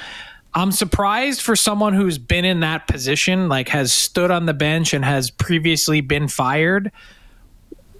I'm 0.53 0.71
surprised 0.71 1.41
for 1.41 1.55
someone 1.55 1.93
who's 1.93 2.17
been 2.17 2.43
in 2.43 2.59
that 2.59 2.87
position, 2.87 3.47
like 3.47 3.69
has 3.69 3.93
stood 3.93 4.31
on 4.31 4.45
the 4.45 4.53
bench 4.53 4.93
and 4.93 5.05
has 5.05 5.29
previously 5.29 6.01
been 6.01 6.27
fired, 6.27 6.91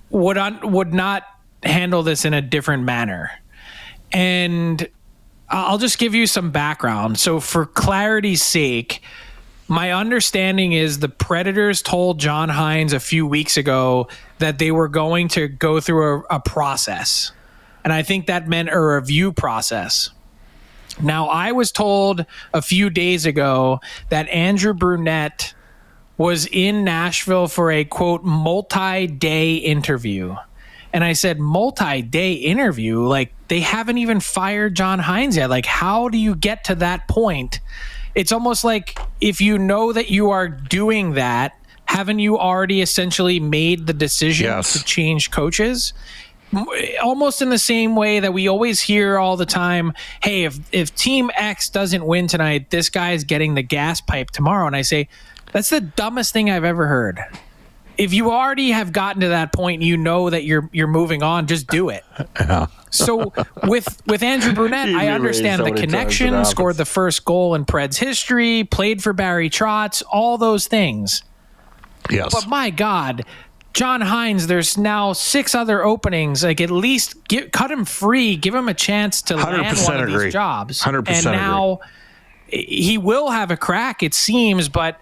would 0.10 0.38
un, 0.38 0.72
would 0.72 0.94
not 0.94 1.24
handle 1.64 2.04
this 2.04 2.26
in 2.26 2.34
a 2.34 2.42
different 2.42 2.84
manner. 2.84 3.32
And 4.12 4.88
I'll 5.50 5.78
just 5.78 5.98
give 5.98 6.14
you 6.14 6.28
some 6.28 6.52
background. 6.52 7.20
So, 7.20 7.40
for 7.40 7.66
clarity's 7.66 8.44
sake, 8.44 9.02
my 9.72 9.94
understanding 9.94 10.74
is 10.74 11.00
the 11.00 11.08
Predators 11.08 11.82
told 11.82 12.20
John 12.20 12.50
Hynes 12.50 12.92
a 12.92 13.00
few 13.00 13.26
weeks 13.26 13.56
ago 13.56 14.10
that 14.40 14.60
they 14.60 14.70
were 14.70 14.90
going 14.90 15.30
to 15.30 15.48
go 15.48 15.80
through 15.80 16.26
a, 16.30 16.36
a 16.36 16.40
process. 16.42 17.32
And 17.86 17.94
I 17.94 18.04
think 18.04 18.28
that 18.28 18.50
meant 18.50 18.68
a 18.70 18.78
review 18.78 19.32
process. 19.32 20.10
Now, 21.02 21.28
I 21.28 21.54
was 21.54 21.72
told 21.72 22.26
a 22.54 22.62
few 22.62 22.90
days 22.90 23.26
ago 23.26 23.80
that 24.10 24.28
Andrew 24.28 24.74
Brunette 24.74 25.54
was 26.18 26.48
in 26.48 26.84
Nashville 26.84 27.48
for 27.48 27.72
a 27.72 27.86
quote 27.86 28.26
multi 28.26 29.08
day 29.08 29.56
interview. 29.56 30.36
And 30.92 31.02
I 31.02 31.14
said, 31.14 31.40
multi 31.40 32.02
day 32.02 32.34
interview? 32.34 33.08
Like, 33.08 33.34
they 33.48 33.62
haven't 33.62 34.00
even 34.00 34.20
fired 34.20 34.76
John 34.76 35.00
Hynes 35.00 35.38
yet. 35.38 35.50
Like, 35.50 35.66
how 35.66 36.10
do 36.10 36.18
you 36.18 36.36
get 36.36 36.66
to 36.66 36.76
that 36.76 37.08
point? 37.08 37.62
It's 38.16 38.32
almost 38.32 38.64
like 38.64 38.98
if 39.22 39.40
you 39.42 39.58
know 39.58 39.94
that 39.94 40.10
you 40.10 40.32
are 40.32 40.48
doing 40.48 41.14
that, 41.14 41.58
haven't 41.86 42.20
you 42.20 42.38
already 42.38 42.82
essentially 42.82 43.40
made 43.40 43.88
the 43.88 43.94
decision 43.94 44.46
Yes. 44.48 44.74
to 44.74 44.84
change 44.84 45.32
coaches? 45.32 45.94
Almost 47.02 47.42
in 47.42 47.50
the 47.50 47.58
same 47.58 47.96
way 47.96 48.20
that 48.20 48.34
we 48.34 48.48
always 48.50 48.82
hear 48.82 49.18
all 49.18 49.38
the 49.38 49.46
time, 49.46 49.94
hey, 50.22 50.44
if, 50.44 50.60
if 50.74 50.94
team 50.96 51.32
X 51.36 51.70
doesn't 51.70 52.06
win 52.06 52.28
tonight, 52.28 52.70
this 52.72 52.90
guy 52.90 53.12
is 53.14 53.24
getting 53.24 53.56
the 53.56 53.62
gas 53.62 54.02
pipe 54.02 54.32
tomorrow. 54.32 54.68
And 54.68 54.76
I 54.76 54.82
say, 54.82 55.08
that's 55.54 55.70
the 55.70 55.80
dumbest 55.82 56.34
thing 56.34 56.50
I've 56.50 56.66
ever 56.66 56.88
heard. 56.88 57.22
If 58.02 58.14
you 58.14 58.32
already 58.32 58.72
have 58.72 58.92
gotten 58.92 59.22
to 59.22 59.28
that 59.30 59.54
point, 59.54 59.84
you 59.84 59.96
know 59.96 60.30
that 60.30 60.44
you're 60.44 60.68
you're 60.74 60.88
moving 60.88 61.22
on. 61.22 61.46
Just 61.46 61.68
do 61.68 61.90
it. 61.90 62.04
So 62.90 63.32
with 63.64 64.02
with 64.06 64.22
Andrew 64.22 64.54
Brunette, 64.54 64.90
I 64.96 65.10
understand 65.10 65.62
the 65.62 65.66
so 65.66 65.72
many 65.72 65.82
times 65.82 65.84
it 65.84 65.88
connection. 65.88 66.46
Scored 66.46 66.78
the 66.78 66.86
first 66.86 67.24
goal 67.26 67.56
in 67.56 67.64
Pred's 67.66 67.98
history. 67.98 68.64
Played 68.66 69.02
for 69.02 69.14
Barry 69.14 69.50
Trotz. 69.50 70.04
All 70.12 70.38
those 70.38 70.68
things. 70.68 71.24
Yes. 72.10 72.34
But 72.34 72.50
my 72.50 72.70
God, 72.70 73.24
John 73.74 74.02
Hynes, 74.02 74.48
there's 74.48 74.78
now 74.78 75.14
six 75.14 75.56
other 75.56 75.84
openings. 75.84 76.44
Like 76.44 76.60
at 76.60 76.72
least 76.72 77.28
get, 77.28 77.52
cut 77.52 77.72
him 77.72 77.86
free, 77.86 78.36
give 78.36 78.54
him 78.54 78.68
a 78.68 78.74
chance 78.74 79.22
to 79.24 79.38
land 79.38 79.66
100% 79.66 79.86
one 79.86 79.98
of 79.98 80.10
agree. 80.10 80.26
these 80.26 80.34
jobs. 80.34 80.82
100% 80.82 81.08
and 81.08 81.26
now 81.26 81.80
eh, 82.52 82.64
he 82.68 82.98
will 82.98 83.30
have 83.30 83.52
a 83.52 83.58
crack, 83.58 84.04
it 84.04 84.14
seems. 84.14 84.68
But 84.68 85.00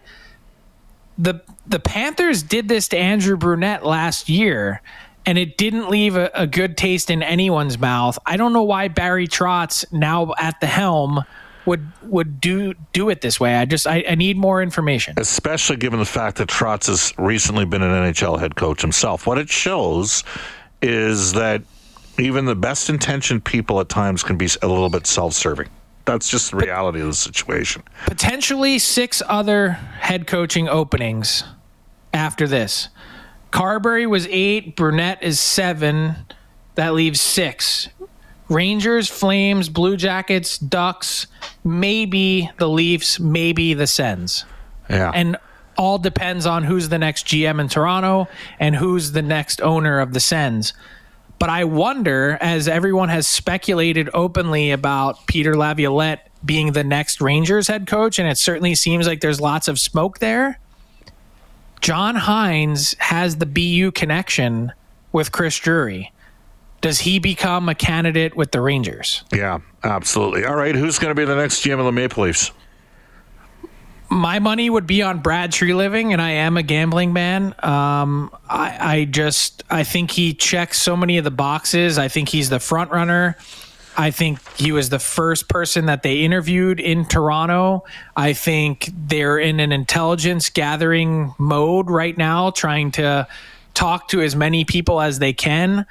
the 1.20 1.42
the 1.68 1.80
Panthers 1.80 2.42
did 2.42 2.68
this 2.68 2.88
to 2.88 2.98
Andrew 2.98 3.38
Brunette 3.38 3.86
last 3.86 4.30
year. 4.30 4.82
And 5.26 5.38
it 5.38 5.58
didn't 5.58 5.90
leave 5.90 6.16
a, 6.16 6.32
a 6.34 6.48
good 6.48 6.76
taste 6.76 7.12
in 7.12 7.22
anyone's 7.22 7.78
mouth. 7.78 8.18
I 8.26 8.38
don't 8.38 8.54
know 8.54 8.64
why 8.64 8.88
Barry 8.88 9.28
Trotz, 9.28 9.86
now 9.92 10.34
at 10.40 10.60
the 10.60 10.66
helm, 10.66 11.24
would 11.66 11.86
would 12.04 12.42
do 12.42 12.74
do 12.94 13.10
it 13.10 13.22
this 13.22 13.40
way. 13.40 13.56
I 13.56 13.66
just 13.66 13.86
I, 13.86 14.04
I 14.10 14.16
need 14.16 14.38
more 14.38 14.64
information. 14.64 15.14
especially 15.18 15.76
given 15.76 16.00
the 16.00 16.06
fact 16.06 16.38
that 16.38 16.48
Trotz 16.48 16.88
has 16.88 17.14
recently 17.18 17.66
been 17.66 17.84
an 17.84 17.92
NHL 17.92 18.40
head 18.40 18.56
coach 18.56 18.82
himself. 18.82 19.28
What 19.28 19.38
it 19.38 19.50
shows 19.50 20.24
is 20.82 21.34
that 21.34 21.62
even 22.18 22.46
the 22.46 22.56
best 22.56 22.90
intentioned 22.90 23.44
people 23.44 23.80
at 23.82 23.90
times 23.90 24.24
can 24.24 24.38
be 24.38 24.50
a 24.62 24.68
little 24.68 24.90
bit 24.90 25.06
self 25.06 25.34
serving. 25.34 25.70
That's 26.06 26.30
just 26.30 26.52
the 26.52 26.58
reality 26.58 27.02
of 27.02 27.08
the 27.08 27.14
situation. 27.14 27.84
Potentially 28.06 28.80
six 28.80 29.22
other 29.28 29.72
head 29.72 30.28
coaching 30.28 30.68
openings 30.68 31.44
after 32.14 32.48
this. 32.48 32.90
Carbery 33.52 34.08
was 34.08 34.28
eight, 34.30 34.76
Brunette 34.76 35.22
is 35.22 35.40
seven. 35.40 36.16
That 36.76 36.94
leaves 36.94 37.20
six. 37.20 37.90
Rangers, 38.48 39.08
Flames, 39.08 39.70
Blue 39.70 39.96
Jackets, 39.96 40.58
Ducks, 40.58 41.28
maybe 41.64 42.50
the 42.58 42.68
Leafs, 42.68 43.20
maybe 43.20 43.74
the 43.76 43.88
Sens. 43.88 44.46
Yeah. 44.90 45.12
And 45.14 45.38
all 45.78 46.00
depends 46.00 46.46
on 46.46 46.64
who's 46.64 46.90
the 46.90 46.98
next 46.98 47.28
GM 47.28 47.62
in 47.62 47.70
Toronto 47.70 48.28
and 48.60 48.76
who's 48.76 49.12
the 49.12 49.22
next 49.22 49.62
owner 49.62 50.00
of 50.00 50.14
the 50.14 50.20
Sens. 50.20 50.74
But 51.40 51.50
I 51.50 51.64
wonder, 51.64 52.38
as 52.42 52.68
everyone 52.68 53.10
has 53.10 53.26
speculated 53.26 54.10
openly 54.14 54.72
about 54.72 55.26
Peter 55.26 55.56
Laviolette 55.56 56.30
being 56.44 56.74
the 56.74 56.84
next 56.84 57.22
Rangers 57.22 57.68
head 57.68 57.88
coach, 57.88 58.20
and 58.20 58.28
it 58.28 58.38
certainly 58.38 58.76
seems 58.76 59.08
like 59.08 59.22
there's 59.22 59.40
lots 59.40 59.68
of 59.70 59.80
smoke 59.80 60.20
there. 60.20 60.60
John 61.82 62.16
Hynes 62.16 62.94
has 63.00 63.38
the 63.38 63.46
BU 63.46 63.92
connection 63.92 64.74
with 65.14 65.32
Chris 65.32 65.58
Drury. 65.58 66.12
Does 66.82 67.00
he 67.00 67.20
become 67.20 67.70
a 67.70 67.76
candidate 67.76 68.36
with 68.36 68.52
the 68.52 68.62
Rangers? 68.62 69.24
yeah, 69.34 69.60
absolutely. 69.84 70.46
All 70.46 70.56
right, 70.56 70.76
who's 70.76 71.00
going 71.00 71.12
to 71.12 71.16
be 71.16 71.26
the 71.26 71.36
next 71.36 71.64
GM 71.64 71.80
of 71.80 71.86
the 71.86 71.92
Maple 71.92 72.24
Leafs? 72.24 72.52
My 74.10 74.40
money 74.40 74.70
would 74.70 74.88
be 74.88 75.02
on 75.02 75.20
Brad 75.20 75.52
Treliving, 75.52 76.12
and 76.14 76.22
I 76.22 76.32
am 76.32 76.58
a 76.58 76.64
gambling 76.64 77.14
man. 77.14 77.54
Um, 77.60 78.32
I, 78.50 78.78
I 78.80 79.06
just 79.06 79.64
I 79.70 79.84
think 79.84 80.12
he 80.12 80.34
checks 80.34 80.80
so 80.80 80.98
many 80.98 81.18
of 81.18 81.24
the 81.24 81.32
boxes. 81.32 81.98
I 81.98 82.08
think 82.08 82.30
he's 82.30 82.50
the 82.50 82.60
front 82.60 82.92
runner. 82.92 83.38
I 83.98 84.12
think 84.12 84.40
he 84.56 84.72
was 84.72 84.90
the 84.90 85.00
first 85.00 85.50
person 85.50 85.88
that 85.88 86.04
they 86.04 86.20
interviewed 86.20 86.80
in 86.80 87.06
Toronto. 87.06 87.84
I 88.16 88.34
think 88.34 88.90
they're 88.94 89.38
in 89.38 89.60
an 89.60 89.72
intelligence 89.72 90.50
gathering 90.50 91.34
mode 91.38 91.90
right 91.90 92.18
now, 92.18 92.52
trying 92.52 92.92
to 92.92 93.28
talk 93.74 94.08
to 94.10 94.22
as 94.22 94.36
many 94.36 94.64
people 94.64 95.02
as 95.02 95.20
they 95.20 95.34
can. 95.34 95.86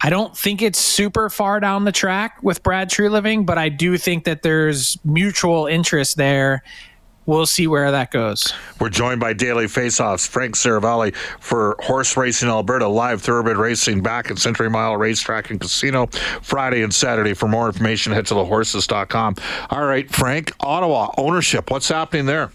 I 0.00 0.10
don't 0.10 0.36
think 0.36 0.62
it's 0.62 0.78
super 0.78 1.30
far 1.30 1.60
down 1.60 1.84
the 1.84 1.92
track 1.92 2.42
with 2.42 2.62
Brad 2.62 2.90
Treliving, 2.90 3.46
but 3.46 3.58
I 3.58 3.68
do 3.68 3.96
think 3.96 4.24
that 4.24 4.42
there's 4.42 4.98
mutual 5.04 5.66
interest 5.66 6.16
there 6.16 6.64
we'll 7.26 7.46
see 7.46 7.66
where 7.66 7.90
that 7.90 8.10
goes. 8.10 8.52
We're 8.80 8.88
joined 8.88 9.20
by 9.20 9.32
Daily 9.32 9.66
Faceoffs, 9.66 10.26
Frank 10.26 10.54
Seravalli 10.54 11.14
for 11.40 11.76
Horse 11.80 12.16
Racing 12.16 12.48
Alberta, 12.48 12.88
live 12.88 13.22
thoroughbred 13.22 13.56
racing 13.56 14.02
back 14.02 14.30
at 14.30 14.38
Century 14.38 14.70
Mile 14.70 14.96
Racetrack 14.96 15.50
and 15.50 15.60
Casino 15.60 16.06
Friday 16.42 16.82
and 16.82 16.92
Saturday. 16.92 17.34
For 17.34 17.48
more 17.48 17.66
information, 17.66 18.12
head 18.12 18.26
to 18.26 18.34
thehorses.com. 18.34 19.36
All 19.70 19.84
right, 19.84 20.10
Frank, 20.10 20.52
Ottawa 20.60 21.12
ownership, 21.16 21.70
what's 21.70 21.88
happening 21.88 22.26
there? 22.26 22.50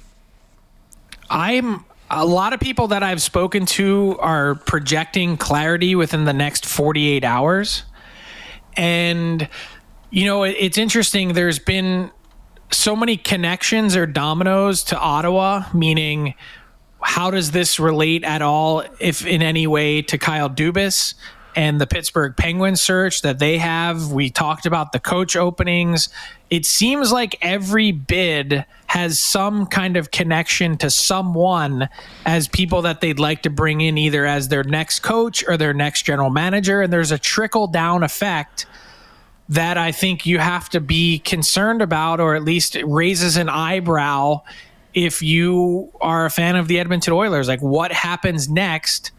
I'm 1.29 1.85
a 2.09 2.25
lot 2.25 2.53
of 2.53 2.59
people 2.59 2.87
that 2.87 3.03
I've 3.03 3.21
spoken 3.21 3.65
to 3.65 4.17
are 4.19 4.55
projecting 4.55 5.37
clarity 5.37 5.95
within 5.95 6.25
the 6.25 6.33
next 6.33 6.65
48 6.65 7.23
hours. 7.23 7.83
And, 8.77 9.49
you 10.09 10.25
know, 10.25 10.43
it's 10.43 10.77
interesting. 10.77 11.33
There's 11.33 11.59
been 11.59 12.11
so 12.71 12.95
many 12.95 13.17
connections 13.17 13.95
or 13.95 14.05
dominoes 14.05 14.83
to 14.85 14.99
Ottawa, 14.99 15.65
meaning 15.73 16.33
how 17.01 17.31
does 17.31 17.51
this 17.51 17.79
relate 17.79 18.23
at 18.23 18.41
all, 18.41 18.83
if 18.99 19.25
in 19.25 19.41
any 19.41 19.67
way, 19.67 20.01
to 20.01 20.17
Kyle 20.17 20.49
Dubas 20.49 21.13
and 21.55 21.81
the 21.81 21.87
Pittsburgh 21.87 22.35
Penguins 22.35 22.81
search 22.81 23.21
that 23.21 23.39
they 23.39 23.57
have? 23.57 24.11
We 24.11 24.29
talked 24.29 24.65
about 24.65 24.91
the 24.91 24.99
coach 24.99 25.35
openings. 25.35 26.09
It 26.49 26.65
seems 26.65 27.11
like 27.11 27.37
every 27.41 27.91
bid 27.91 28.65
has 28.87 29.19
some 29.19 29.65
kind 29.67 29.97
of 29.97 30.11
connection 30.11 30.77
to 30.77 30.89
someone 30.89 31.89
as 32.25 32.47
people 32.47 32.81
that 32.83 33.01
they'd 33.01 33.19
like 33.19 33.43
to 33.43 33.49
bring 33.49 33.81
in 33.81 33.97
either 33.97 34.25
as 34.25 34.47
their 34.47 34.63
next 34.63 35.01
coach 35.01 35.47
or 35.47 35.57
their 35.57 35.73
next 35.73 36.03
general 36.03 36.29
manager. 36.29 36.81
And 36.81 36.91
there's 36.91 37.11
a 37.11 37.17
trickle 37.17 37.67
down 37.67 38.03
effect 38.03 38.65
that 39.49 39.77
I 39.77 39.91
think 39.91 40.25
you 40.25 40.39
have 40.39 40.69
to 40.69 40.81
be 40.81 41.19
concerned 41.19 41.81
about, 41.81 42.19
or 42.19 42.35
at 42.35 42.43
least 42.43 42.75
it 42.75 42.85
raises 42.85 43.37
an 43.37 43.49
eyebrow 43.49 44.41
if 44.93 45.21
you 45.21 45.91
are 46.01 46.25
a 46.25 46.29
fan 46.29 46.55
of 46.55 46.67
the 46.67 46.79
Edmonton 46.79 47.13
Oilers. 47.13 47.47
Like, 47.47 47.61
what 47.61 47.91
happens 47.91 48.49
next 48.49 49.11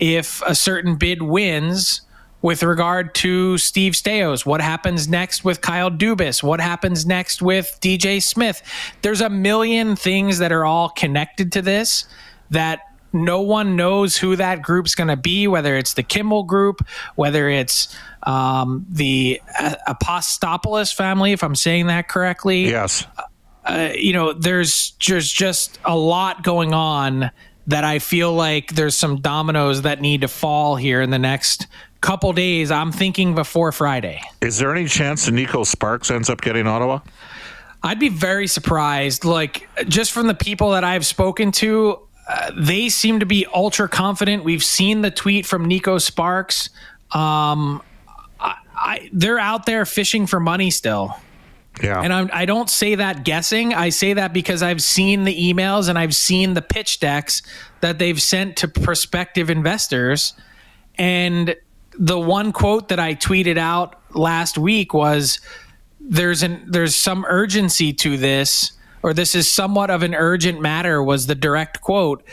if 0.00 0.42
a 0.46 0.54
certain 0.54 0.96
bid 0.96 1.22
wins? 1.22 2.02
With 2.42 2.62
regard 2.62 3.14
to 3.16 3.58
Steve 3.58 3.94
Staios, 3.94 4.46
what 4.46 4.60
happens 4.60 5.08
next 5.08 5.44
with 5.44 5.62
Kyle 5.62 5.90
Dubas? 5.90 6.44
What 6.44 6.60
happens 6.60 7.04
next 7.04 7.42
with 7.42 7.76
DJ 7.80 8.22
Smith? 8.22 8.62
There's 9.02 9.22
a 9.22 9.30
million 9.30 9.96
things 9.96 10.38
that 10.38 10.52
are 10.52 10.64
all 10.64 10.90
connected 10.90 11.50
to 11.52 11.62
this 11.62 12.04
that 12.50 12.95
no 13.24 13.40
one 13.40 13.76
knows 13.76 14.16
who 14.16 14.36
that 14.36 14.62
group's 14.62 14.94
going 14.94 15.08
to 15.08 15.16
be, 15.16 15.48
whether 15.48 15.76
it's 15.76 15.94
the 15.94 16.02
Kimball 16.02 16.44
group, 16.44 16.86
whether 17.14 17.48
it's 17.48 17.94
um, 18.22 18.86
the 18.88 19.40
Apostopoulos 19.88 20.94
family, 20.94 21.32
if 21.32 21.42
I'm 21.42 21.54
saying 21.54 21.86
that 21.86 22.08
correctly. 22.08 22.68
Yes. 22.68 23.06
Uh, 23.64 23.90
you 23.94 24.12
know, 24.12 24.32
there's 24.32 24.90
just 24.92 25.34
just 25.34 25.78
a 25.84 25.96
lot 25.96 26.44
going 26.44 26.72
on 26.72 27.30
that 27.66 27.82
I 27.82 27.98
feel 27.98 28.32
like 28.32 28.74
there's 28.74 28.96
some 28.96 29.20
dominoes 29.20 29.82
that 29.82 30.00
need 30.00 30.20
to 30.20 30.28
fall 30.28 30.76
here 30.76 31.00
in 31.02 31.10
the 31.10 31.18
next 31.18 31.66
couple 32.00 32.32
days. 32.32 32.70
I'm 32.70 32.92
thinking 32.92 33.34
before 33.34 33.72
Friday. 33.72 34.20
Is 34.40 34.58
there 34.58 34.72
any 34.74 34.86
chance 34.86 35.26
that 35.26 35.32
Neko 35.32 35.66
Sparks 35.66 36.10
ends 36.10 36.30
up 36.30 36.40
getting 36.40 36.66
Ottawa? 36.68 37.00
I'd 37.82 37.98
be 37.98 38.08
very 38.08 38.46
surprised. 38.46 39.24
Like, 39.24 39.68
just 39.88 40.12
from 40.12 40.28
the 40.28 40.34
people 40.34 40.70
that 40.72 40.84
I've 40.84 41.04
spoken 41.04 41.50
to, 41.52 42.00
uh, 42.28 42.50
they 42.56 42.88
seem 42.88 43.20
to 43.20 43.26
be 43.26 43.46
ultra 43.54 43.88
confident. 43.88 44.44
We've 44.44 44.64
seen 44.64 45.02
the 45.02 45.10
tweet 45.10 45.46
from 45.46 45.68
Neko 45.68 46.00
Sparks. 46.00 46.70
Um, 47.12 47.82
I, 48.40 49.08
they're 49.12 49.38
out 49.38 49.66
there 49.66 49.86
fishing 49.86 50.26
for 50.26 50.40
money 50.40 50.70
still. 50.70 51.14
Yeah. 51.82 52.00
And 52.00 52.12
I'm, 52.12 52.30
I 52.32 52.46
do 52.46 52.54
not 52.54 52.70
say 52.70 52.94
that 52.94 53.24
guessing. 53.24 53.74
I 53.74 53.90
say 53.90 54.14
that 54.14 54.32
because 54.32 54.62
I've 54.62 54.82
seen 54.82 55.24
the 55.24 55.52
emails 55.52 55.88
and 55.88 55.98
I've 55.98 56.14
seen 56.14 56.54
the 56.54 56.62
pitch 56.62 57.00
decks 57.00 57.42
that 57.80 57.98
they've 57.98 58.20
sent 58.20 58.56
to 58.58 58.68
prospective 58.68 59.50
investors. 59.50 60.32
And 60.96 61.54
the 61.98 62.18
one 62.18 62.52
quote 62.52 62.88
that 62.88 62.98
I 62.98 63.14
tweeted 63.14 63.58
out 63.58 64.00
last 64.14 64.56
week 64.56 64.94
was 64.94 65.40
there's 66.00 66.42
an 66.42 66.64
there's 66.68 66.94
some 66.94 67.24
urgency 67.28 67.92
to 67.92 68.16
this 68.16 68.72
or 69.06 69.14
this 69.14 69.36
is 69.36 69.48
somewhat 69.48 69.88
of 69.88 70.02
an 70.02 70.16
urgent 70.16 70.60
matter 70.60 71.00
was 71.00 71.28
the 71.28 71.36
direct 71.36 71.80
quote. 71.80 72.24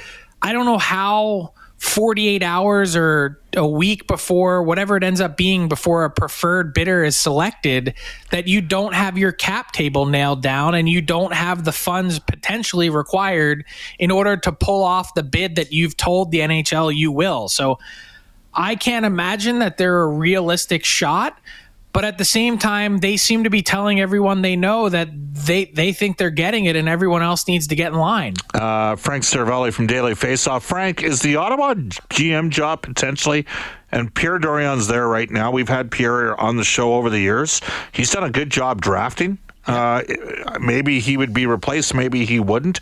I 0.41 0.53
don't 0.53 0.65
know 0.65 0.79
how 0.79 1.53
48 1.77 2.41
hours 2.41 2.95
or 2.95 3.39
a 3.55 3.67
week 3.67 4.07
before 4.07 4.63
whatever 4.63 4.97
it 4.97 5.03
ends 5.03 5.21
up 5.21 5.37
being 5.37 5.67
before 5.69 6.03
a 6.03 6.09
preferred 6.09 6.73
bidder 6.73 7.03
is 7.03 7.15
selected 7.15 7.93
that 8.31 8.47
you 8.47 8.59
don't 8.59 8.95
have 8.95 9.19
your 9.19 9.31
cap 9.31 9.71
table 9.71 10.07
nailed 10.07 10.41
down 10.41 10.73
and 10.73 10.89
you 10.89 10.99
don't 10.99 11.35
have 11.35 11.63
the 11.63 11.71
funds 11.71 12.17
potentially 12.17 12.89
required 12.89 13.63
in 13.99 14.09
order 14.09 14.35
to 14.35 14.51
pull 14.51 14.83
off 14.83 15.13
the 15.13 15.21
bid 15.21 15.57
that 15.57 15.71
you've 15.71 15.95
told 15.95 16.31
the 16.31 16.39
NHL 16.39 16.95
you 16.95 17.11
will. 17.11 17.49
So 17.49 17.77
I 18.51 18.73
can't 18.73 19.05
imagine 19.05 19.59
that 19.59 19.77
they're 19.77 20.01
a 20.01 20.07
realistic 20.07 20.83
shot 20.85 21.37
but 21.93 22.03
at 22.03 22.17
the 22.17 22.25
same 22.25 22.57
time, 22.57 22.97
they 22.97 23.17
seem 23.17 23.43
to 23.43 23.49
be 23.51 23.61
telling 23.61 24.01
everyone 24.01 24.41
they 24.41 24.55
know 24.55 24.89
that 24.89 25.09
they 25.13 25.65
they 25.65 25.93
think 25.93 26.17
they're 26.17 26.31
getting 26.31 26.65
it, 26.65 26.75
and 26.75 26.89
everyone 26.89 27.21
else 27.21 27.47
needs 27.47 27.67
to 27.67 27.75
get 27.75 27.93
in 27.93 27.99
line. 27.99 28.33
Uh, 28.53 28.95
Frank 28.95 29.23
Seravalli 29.23 29.71
from 29.71 29.85
Daily 29.85 30.13
Faceoff. 30.13 30.63
Frank, 30.63 31.03
is 31.03 31.21
the 31.21 31.35
Ottawa 31.35 31.75
GM 31.75 32.49
job 32.49 32.81
potentially? 32.81 33.45
And 33.91 34.13
Pierre 34.13 34.39
Dorion's 34.39 34.87
there 34.87 35.07
right 35.07 35.29
now. 35.29 35.51
We've 35.51 35.69
had 35.69 35.91
Pierre 35.91 36.39
on 36.41 36.57
the 36.57 36.63
show 36.63 36.95
over 36.95 37.11
the 37.11 37.19
years. 37.19 37.61
He's 37.91 38.09
done 38.09 38.23
a 38.23 38.31
good 38.31 38.49
job 38.49 38.81
drafting. 38.81 39.37
Uh, 39.67 40.01
maybe 40.59 40.99
he 40.99 41.15
would 41.15 41.33
be 41.33 41.45
replaced. 41.45 41.93
Maybe 41.93 42.25
he 42.25 42.39
wouldn't 42.39 42.81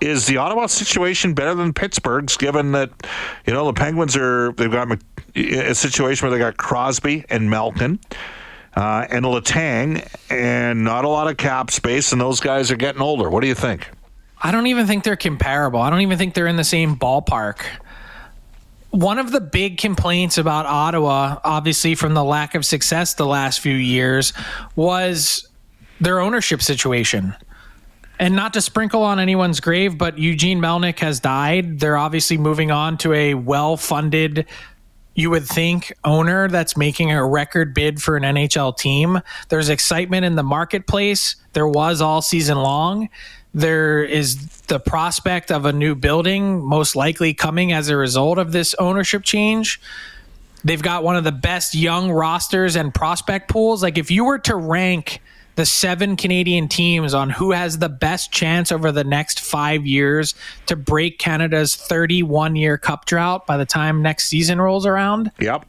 is 0.00 0.26
the 0.26 0.36
Ottawa 0.36 0.66
situation 0.66 1.32
better 1.34 1.54
than 1.54 1.72
Pittsburgh's, 1.72 2.36
given 2.36 2.72
that 2.72 2.90
you 3.46 3.52
know 3.52 3.66
the 3.66 3.72
Penguins 3.72 4.16
are 4.16 4.52
they've 4.52 4.70
got 4.70 4.88
a 5.34 5.74
situation 5.74 6.26
where 6.26 6.36
they 6.36 6.42
got 6.42 6.56
Crosby 6.56 7.24
and 7.28 7.50
Malkin 7.50 7.98
uh, 8.76 9.06
and 9.10 9.24
Letang, 9.24 10.06
and 10.30 10.84
not 10.84 11.04
a 11.04 11.08
lot 11.08 11.28
of 11.28 11.38
cap 11.38 11.70
space, 11.70 12.12
and 12.12 12.20
those 12.20 12.40
guys 12.40 12.70
are 12.70 12.76
getting 12.76 13.00
older. 13.00 13.30
What 13.30 13.40
do 13.40 13.48
you 13.48 13.54
think? 13.54 13.88
I 14.40 14.52
don't 14.52 14.66
even 14.66 14.86
think 14.86 15.02
they're 15.02 15.16
comparable. 15.16 15.80
I 15.80 15.88
don't 15.88 16.02
even 16.02 16.18
think 16.18 16.34
they're 16.34 16.46
in 16.46 16.56
the 16.56 16.64
same 16.64 16.96
ballpark. 16.96 17.64
One 18.90 19.18
of 19.18 19.32
the 19.32 19.40
big 19.40 19.78
complaints 19.78 20.36
about 20.36 20.66
Ottawa, 20.66 21.38
obviously 21.42 21.94
from 21.94 22.14
the 22.14 22.22
lack 22.22 22.54
of 22.54 22.64
success 22.64 23.14
the 23.14 23.26
last 23.26 23.60
few 23.60 23.74
years, 23.74 24.34
was 24.76 25.48
their 26.00 26.20
ownership 26.20 26.60
situation. 26.60 27.34
And 28.18 28.36
not 28.36 28.54
to 28.54 28.62
sprinkle 28.62 29.02
on 29.02 29.18
anyone's 29.18 29.60
grave, 29.60 29.98
but 29.98 30.18
Eugene 30.18 30.60
Melnyk 30.60 30.98
has 31.00 31.20
died. 31.20 31.80
They're 31.80 31.98
obviously 31.98 32.38
moving 32.38 32.70
on 32.70 32.96
to 32.98 33.12
a 33.12 33.34
well 33.34 33.76
funded 33.76 34.46
you 35.16 35.30
would 35.30 35.46
think 35.46 35.92
owner 36.04 36.46
that's 36.46 36.76
making 36.76 37.10
a 37.10 37.24
record 37.24 37.74
bid 37.74 38.00
for 38.00 38.16
an 38.16 38.22
NHL 38.22 38.76
team. 38.76 39.20
There's 39.48 39.70
excitement 39.70 40.26
in 40.26 40.36
the 40.36 40.42
marketplace. 40.42 41.36
There 41.54 41.66
was 41.66 42.00
all 42.02 42.20
season 42.20 42.58
long. 42.58 43.08
There 43.54 44.04
is 44.04 44.36
the 44.62 44.78
prospect 44.78 45.50
of 45.50 45.64
a 45.64 45.72
new 45.72 45.94
building, 45.94 46.62
most 46.62 46.94
likely 46.94 47.32
coming 47.32 47.72
as 47.72 47.88
a 47.88 47.96
result 47.96 48.36
of 48.36 48.52
this 48.52 48.74
ownership 48.74 49.22
change. 49.24 49.80
They've 50.62 50.82
got 50.82 51.02
one 51.02 51.16
of 51.16 51.24
the 51.24 51.32
best 51.32 51.74
young 51.74 52.10
rosters 52.10 52.76
and 52.76 52.92
prospect 52.92 53.48
pools. 53.48 53.82
Like, 53.82 53.96
if 53.96 54.10
you 54.10 54.26
were 54.26 54.38
to 54.40 54.54
rank 54.54 55.22
the 55.56 55.66
seven 55.66 56.16
Canadian 56.16 56.68
teams 56.68 57.12
on 57.12 57.30
who 57.30 57.50
has 57.52 57.78
the 57.78 57.88
best 57.88 58.30
chance 58.30 58.70
over 58.70 58.92
the 58.92 59.04
next 59.04 59.40
five 59.40 59.86
years 59.86 60.34
to 60.66 60.76
break 60.76 61.18
Canada's 61.18 61.74
31 61.74 62.56
year 62.56 62.78
cup 62.78 63.06
drought 63.06 63.46
by 63.46 63.56
the 63.56 63.66
time 63.66 64.02
next 64.02 64.26
season 64.28 64.60
rolls 64.60 64.86
around. 64.86 65.32
Yep. 65.40 65.66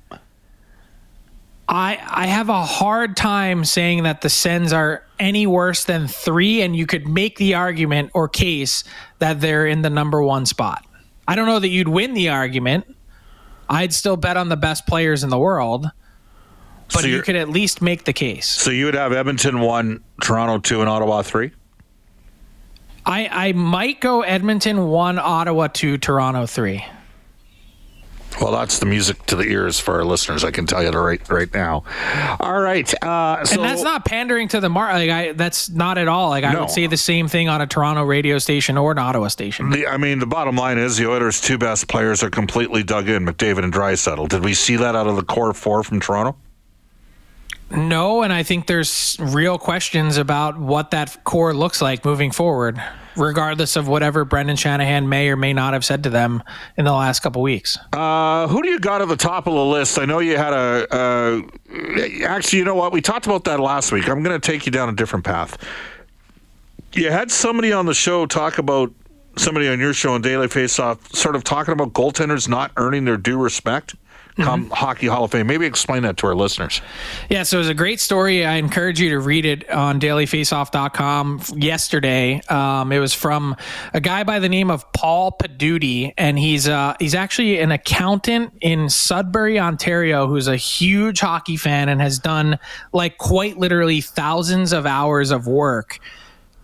I 1.70 2.00
I 2.10 2.27
have 2.27 2.50
a 2.50 2.63
hard 2.63 3.17
time 3.17 3.65
saying 3.65 4.03
that 4.03 4.22
the 4.22 4.29
Sens 4.29 4.72
are 4.72 5.03
any 5.20 5.48
worse 5.48 5.84
than 5.84 6.08
three, 6.08 6.62
and 6.62 6.75
you 6.75 6.86
could 6.86 7.08
make 7.08 7.38
the 7.38 7.56
argument 7.56 8.12
or 8.13 8.29
case 8.29 8.84
that 9.20 9.41
they're 9.41 9.65
in 9.65 9.82
the 9.82 9.89
number 9.89 10.22
one 10.22 10.46
spot. 10.46 10.86
I 11.27 11.36
don't 11.36 11.46
know 11.46 11.60
that 11.60 11.70
you'd 11.70 11.89
win 11.89 12.13
the 12.13 12.29
argument. 12.29 12.96
I'd 13.70 13.94
still 13.94 14.15
bet 14.15 14.38
on 14.38 14.48
the 14.48 14.56
best 14.56 14.88
players 14.88 15.24
in 15.24 15.29
the 15.29 15.38
world, 15.38 15.91
but 16.94 17.01
So 17.01 17.08
you 17.08 17.22
could 17.22 17.36
at 17.36 17.50
least 17.50 17.82
make 17.82 18.03
the 18.06 18.13
case. 18.13 18.48
So 18.48 18.72
you 18.72 18.86
would 18.86 18.94
have 18.96 19.12
Edmonton 19.13 19.60
one, 19.60 20.03
Toronto 20.22 20.60
two, 20.60 20.82
and 20.82 20.89
Ottawa 20.89 21.22
three. 21.22 21.51
I 23.06 23.27
I 23.32 23.51
might 23.53 24.01
go 24.01 24.22
Edmonton 24.22 24.88
one, 24.88 25.17
Ottawa 25.20 25.67
two, 25.67 25.98
Toronto 25.98 26.46
three. 26.46 26.86
Well, 28.41 28.51
that's 28.51 28.77
the 28.77 28.86
music 28.86 29.25
to 29.27 29.36
the 29.36 29.46
ears 29.46 29.79
for 29.79 29.96
our 29.96 30.03
listeners. 30.03 30.44
I 30.44 30.51
can 30.51 30.67
tell 30.67 30.84
you 30.84 30.91
that 30.91 30.98
right 30.98 31.27
right 31.29 31.51
now. 31.51 31.84
All 32.39 32.60
right. 32.60 33.03
Uh, 33.03 33.44
so 33.46 33.56
and 33.56 33.63
that's 33.63 33.82
not 33.82 34.06
pandering 34.06 34.48
to 34.50 34.60
the 34.60 34.70
mark. 34.70 34.94
Like 34.94 35.10
I, 35.10 35.32
that's 35.32 35.70
not 35.70 35.98
at 35.98 36.08
all. 36.08 36.29
Like 36.29 36.44
I 36.44 36.53
No. 36.53 36.60
would 36.62 36.70
say 36.70 36.86
the 36.86 36.98
same 36.98 37.27
thing 37.27 37.50
on 37.50 37.62
a 37.62 37.67
Toronto 37.67 38.03
radio 38.03 38.38
station 38.38 38.77
or 38.77 38.91
an 38.91 39.00
Ottawa 39.00 39.29
station. 39.29 39.72
The, 39.72 39.88
I 39.88 39.98
mean, 39.98 40.20
the 40.20 40.27
bottom 40.27 40.56
line 40.56 40.77
is 40.77 40.98
the 40.98 41.10
Oilers' 41.10 41.41
two 41.41 41.58
best 41.58 41.88
players 41.88 42.22
are 42.22 42.29
completely 42.29 42.84
dug 42.84 43.10
in, 43.10 43.25
McDavid 43.25 43.63
and 43.63 43.74
Draisaitl. 43.74 44.29
Did 44.29 44.44
we 44.44 44.53
see 44.53 44.75
that 44.75 44.96
out 44.96 45.08
of 45.08 45.15
the 45.15 45.24
core 45.24 45.53
four 45.53 45.82
from 45.82 46.00
Toronto? 46.00 46.36
No, 47.69 48.21
and 48.21 48.31
I 48.31 48.43
think 48.43 48.67
there's 48.67 49.17
real 49.19 49.57
questions 49.57 50.17
about 50.17 50.57
what 50.57 50.91
that 50.91 51.24
core 51.25 51.53
looks 51.53 51.81
like 51.81 52.05
moving 52.05 52.31
forward, 52.31 52.81
regardless 53.17 53.75
of 53.75 53.89
whatever 53.89 54.24
Brendan 54.24 54.55
Shanahan 54.55 55.09
may 55.09 55.27
or 55.27 55.36
may 55.36 55.51
not 55.51 55.74
have 55.74 55.83
said 55.83 56.03
to 56.03 56.09
them 56.09 56.43
in 56.77 56.86
the 56.86 56.93
last 56.93 57.19
couple 57.19 57.41
weeks. 57.41 57.77
Uh, 57.91 58.47
who 58.47 58.62
do 58.63 58.69
you 58.69 58.79
got 58.79 59.01
at 59.01 59.09
the 59.09 59.17
top 59.17 59.47
of 59.47 59.53
the 59.53 59.65
list? 59.65 60.00
I 60.00 60.05
know 60.05 60.19
you 60.19 60.38
had 60.38 60.53
a. 60.53 60.88
Uh, 60.95 61.41
actually, 62.25 62.59
you 62.59 62.65
know 62.65 62.75
what? 62.75 62.93
We 62.93 63.01
talked 63.01 63.25
about 63.25 63.43
that 63.43 63.59
last 63.59 63.91
week. 63.91 64.07
I'm 64.07 64.24
going 64.24 64.39
to 64.39 64.51
take 64.51 64.65
you 64.65 64.71
down 64.71 64.88
a 64.88 64.95
different 64.95 65.25
path. 65.25 65.57
You 66.93 67.12
had 67.12 67.29
somebody 67.29 67.74
on 67.74 67.86
the 67.86 67.93
show 67.93 68.25
talk 68.25 68.59
about 68.59 68.93
somebody 69.36 69.67
on 69.67 69.79
your 69.79 69.93
show 69.93 70.13
on 70.13 70.21
Daily 70.21 70.47
Face 70.47 70.79
Off, 70.79 71.13
sort 71.13 71.36
of 71.36 71.43
talking 71.43 71.74
about 71.74 71.93
goaltenders 71.93 72.47
not 72.47 72.71
earning 72.77 73.05
their 73.05 73.17
due 73.17 73.38
respect. 73.38 73.95
Come 74.46 74.70
Hockey 74.70 75.08
Hall 75.08 75.24
of 75.24 75.32
Fame. 75.32 75.48
Maybe 75.48 75.65
explain 75.65 76.03
that 76.03 76.17
to 76.17 76.27
our 76.27 76.36
listeners. 76.36 76.82
Yeah, 77.29 77.44
so 77.44 77.58
it 77.58 77.60
was 77.60 77.70
a 77.70 77.74
great 77.74 78.00
story. 78.00 78.46
I 78.46 78.56
encourage 78.56 79.00
you 79.00 79.10
to 79.10 79.20
read 79.20 79.46
it 79.46 79.70
on 79.70 80.00
dailyfaceoff.com 80.00 81.41
yesterday. 81.56 82.41
Um, 82.48 82.91
it 82.91 83.00
was 83.00 83.13
from 83.13 83.56
a 83.94 84.00
guy 84.00 84.24
by 84.24 84.39
the 84.39 84.50
name 84.50 84.70
of 84.70 84.91
Paul 84.94 85.32
Paduti, 85.32 86.13
and 86.17 86.38
he's 86.38 86.67
uh, 86.67 86.96
he's 87.00 87.15
actually 87.15 87.60
an 87.60 87.72
accountant 87.72 88.53
in 88.62 88.89
Sudbury, 88.89 89.60
Ontario, 89.60 90.27
who's 90.27 90.48
a 90.48 90.58
huge 90.58 91.20
hockey 91.20 91.58
fan 91.58 91.89
and 91.89 92.00
has 92.01 92.20
done 92.20 92.60
like 92.94 93.17
quite 93.17 93.58
literally 93.58 94.01
thousands 94.01 94.72
of 94.72 94.86
hours 94.86 95.32
of 95.32 95.48
work 95.48 96.00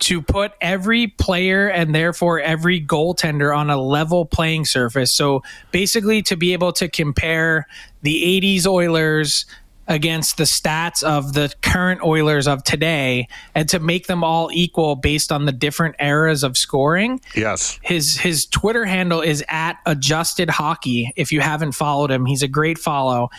to 0.03 0.21
put 0.21 0.51
every 0.59 1.07
player 1.07 1.69
and 1.69 1.95
therefore 1.95 2.39
every 2.39 2.81
goaltender 2.81 3.55
on 3.55 3.69
a 3.69 3.81
level 3.81 4.25
playing 4.25 4.65
surface. 4.65 5.11
So 5.11 5.43
basically, 5.71 6.21
to 6.23 6.35
be 6.35 6.53
able 6.53 6.73
to 6.73 6.89
compare 6.89 7.67
the 8.01 8.41
80s 8.41 8.67
Oilers 8.67 9.45
against 9.87 10.37
the 10.37 10.43
stats 10.43 11.03
of 11.03 11.33
the 11.33 11.53
current 11.61 12.01
Oilers 12.03 12.47
of 12.47 12.63
today 12.63 13.27
and 13.53 13.67
to 13.69 13.79
make 13.79 14.07
them 14.07 14.23
all 14.23 14.49
equal 14.53 14.95
based 14.95 15.31
on 15.31 15.45
the 15.45 15.51
different 15.51 15.95
eras 15.99 16.43
of 16.43 16.57
scoring. 16.57 17.19
Yes. 17.35 17.79
His 17.81 18.17
his 18.17 18.45
Twitter 18.45 18.85
handle 18.85 19.21
is 19.21 19.43
at 19.49 19.77
adjusted 19.85 20.49
hockey. 20.49 21.11
If 21.15 21.31
you 21.31 21.41
haven't 21.41 21.73
followed 21.73 22.11
him, 22.11 22.25
he's 22.25 22.43
a 22.43 22.47
great 22.47 22.77
follow. 22.77 23.29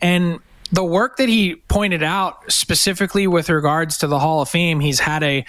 And 0.00 0.40
the 0.72 0.84
work 0.84 1.18
that 1.18 1.28
he 1.28 1.56
pointed 1.56 2.02
out 2.02 2.50
specifically 2.50 3.26
with 3.26 3.48
regards 3.48 3.98
to 3.98 4.06
the 4.06 4.18
Hall 4.18 4.42
of 4.42 4.48
Fame, 4.48 4.80
he's 4.80 5.00
had 5.00 5.22
a 5.22 5.44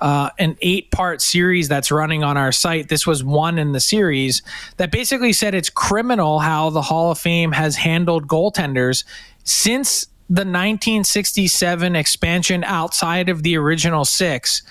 uh, 0.00 0.30
an 0.38 0.56
eight 0.62 0.90
part 0.90 1.20
series 1.20 1.68
that's 1.68 1.90
running 1.90 2.24
on 2.24 2.36
our 2.36 2.52
site. 2.52 2.88
This 2.88 3.06
was 3.06 3.22
one 3.22 3.58
in 3.58 3.72
the 3.72 3.80
series 3.80 4.42
that 4.76 4.90
basically 4.90 5.32
said 5.32 5.54
it's 5.54 5.70
criminal 5.70 6.38
how 6.38 6.70
the 6.70 6.82
Hall 6.82 7.10
of 7.10 7.18
Fame 7.18 7.52
has 7.52 7.76
handled 7.76 8.26
goaltenders 8.26 9.04
since 9.44 10.06
the 10.28 10.42
1967 10.42 11.96
expansion 11.96 12.64
outside 12.64 13.28
of 13.28 13.42
the 13.42 13.56
original 13.56 14.04
six. 14.04 14.62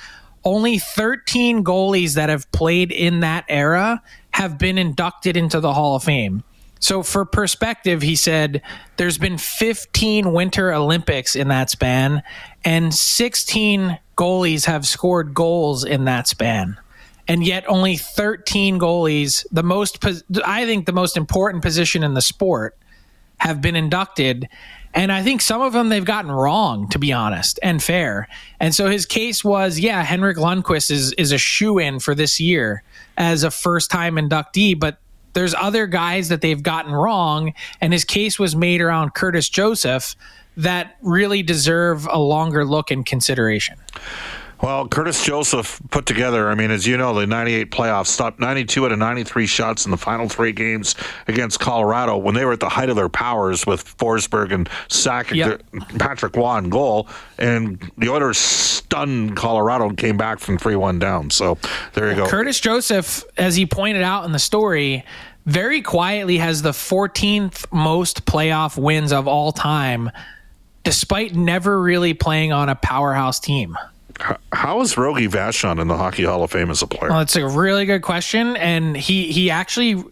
Only 0.46 0.80
13 0.80 1.64
goalies 1.64 2.16
that 2.16 2.30
have 2.30 2.50
played 2.52 2.92
in 2.92 3.20
that 3.20 3.46
era 3.50 4.02
have 4.32 4.58
been 4.58 4.78
inducted 4.78 5.36
into 5.36 5.60
the 5.60 5.74
Hall 5.74 5.96
of 5.96 6.04
Fame. 6.04 6.44
So, 6.80 7.04
for 7.04 7.26
perspective, 7.26 8.02
he 8.02 8.16
said 8.16 8.62
there's 8.96 9.18
been 9.18 9.38
15 9.38 10.32
Winter 10.32 10.74
Olympics 10.74 11.36
in 11.36 11.50
that 11.50 11.70
span, 11.70 12.24
and 12.64 12.94
16 12.94 14.00
goalies 14.20 14.66
have 14.66 14.86
scored 14.86 15.34
goals 15.34 15.86
in 15.86 16.04
that 16.04 16.28
span. 16.28 16.78
And 17.30 17.46
yet, 17.46 17.64
only 17.68 17.96
13 17.96 18.80
goalies, 18.80 19.46
the 19.52 19.64
most, 19.64 20.04
I 20.44 20.66
think, 20.66 20.86
the 20.88 20.92
most 20.92 21.16
important 21.16 21.64
position 21.64 22.04
in 22.04 22.16
the 22.16 22.22
sport, 22.22 22.76
have 23.38 23.62
been 23.62 23.76
inducted. 23.76 24.50
And 24.94 25.12
I 25.12 25.24
think 25.24 25.40
some 25.42 25.62
of 25.62 25.72
them 25.72 25.88
they've 25.88 26.04
gotten 26.04 26.32
wrong, 26.32 26.90
to 26.90 27.00
be 27.00 27.14
honest, 27.14 27.60
and 27.64 27.82
fair. 27.82 28.28
And 28.60 28.76
so 28.76 28.90
his 28.90 29.06
case 29.06 29.44
was, 29.46 29.80
yeah, 29.80 30.04
Henrik 30.04 30.38
Lundqvist 30.38 30.92
is 30.92 31.14
is 31.14 31.32
a 31.32 31.38
shoe 31.38 31.78
in 31.78 32.00
for 32.00 32.14
this 32.14 32.40
year 32.40 32.84
as 33.18 33.44
a 33.44 33.52
first 33.52 33.90
time 33.90 34.16
inductee, 34.16 34.78
but 34.78 34.98
there's 35.34 35.54
other 35.54 35.86
guys 35.88 36.28
that 36.30 36.42
they've 36.42 36.62
gotten 36.62 36.92
wrong, 36.92 37.54
and 37.80 37.94
his 37.94 38.04
case 38.04 38.40
was 38.40 38.56
made 38.56 38.82
around 38.82 39.14
Curtis 39.14 39.48
Joseph 39.48 40.16
that 40.58 40.98
really 41.02 41.44
deserve 41.44 42.08
a 42.12 42.20
longer 42.20 42.66
look 42.66 42.92
and 42.92 43.06
consideration. 43.06 43.78
Well, 44.62 44.90
Curtis 44.90 45.24
Joseph 45.24 45.80
put 45.90 46.06
together, 46.06 46.50
I 46.50 46.56
mean, 46.56 46.70
as 46.70 46.86
you 46.86 46.98
know, 46.98 47.14
the 47.14 47.26
98 47.26 47.72
playoffs 47.72 48.08
stopped 48.08 48.42
92 48.42 48.86
out 48.88 48.92
of 48.92 49.00
93 49.00 49.46
shots 49.46 49.86
in 49.86 49.92
the 49.92 49.98
final 49.98 50.28
three 50.28 50.52
games 50.52 50.96
against 51.30 51.62
Colorado 51.62 52.18
when 52.18 52.36
they 52.36 52.44
were 52.44 52.52
at 52.52 52.60
the 52.60 52.68
height 52.68 52.90
of 52.90 52.98
their 52.98 53.08
powers 53.08 53.66
with 53.66 53.86
Forsberg 53.98 54.52
and 54.52 54.68
Sakic, 54.90 55.36
Yep. 55.36 55.64
Patrick 55.98 56.36
Roy 56.36 56.58
in 56.58 56.70
goal. 56.70 57.08
And 57.38 57.90
the 57.98 58.10
Oilers 58.10 58.38
stunned 58.38 59.38
Colorado 59.38 59.88
and 59.88 59.98
came 59.98 60.18
back 60.18 60.40
from 60.40 60.58
3 60.58 60.76
1 60.76 61.00
down. 61.00 61.30
So 61.30 61.58
there 61.94 62.10
you 62.10 62.18
go. 62.18 62.28
Curtis 62.28 62.60
Joseph, 62.60 63.24
as 63.38 63.56
he 63.56 63.66
pointed 63.66 64.04
out 64.04 64.26
in 64.26 64.34
the 64.34 64.40
story, 64.40 65.06
very 65.46 65.82
quietly 65.82 66.38
has 66.38 66.64
the 66.64 66.72
14th 66.72 67.66
most 67.72 68.26
playoff 68.26 68.78
wins 68.78 69.14
of 69.14 69.26
all 69.26 69.54
time, 69.54 70.12
despite 70.90 71.36
never 71.36 71.80
really 71.80 72.16
playing 72.16 72.52
on 72.52 72.68
a 72.68 72.74
powerhouse 72.74 73.40
team. 73.40 73.78
How 74.52 74.82
is 74.82 74.98
Rogie 74.98 75.28
Vachon 75.28 75.80
in 75.80 75.88
the 75.88 75.96
Hockey 75.96 76.24
Hall 76.24 76.44
of 76.44 76.50
Fame 76.50 76.72
as 76.72 76.82
a 76.82 76.88
player? 76.88 77.12
Well, 77.12 77.20
that's 77.20 77.36
a 77.36 77.48
really 77.48 77.86
good 77.86 78.02
question, 78.02 78.58
and 78.58 78.98
he 78.98 79.32
he 79.32 79.52
actually. 79.52 80.04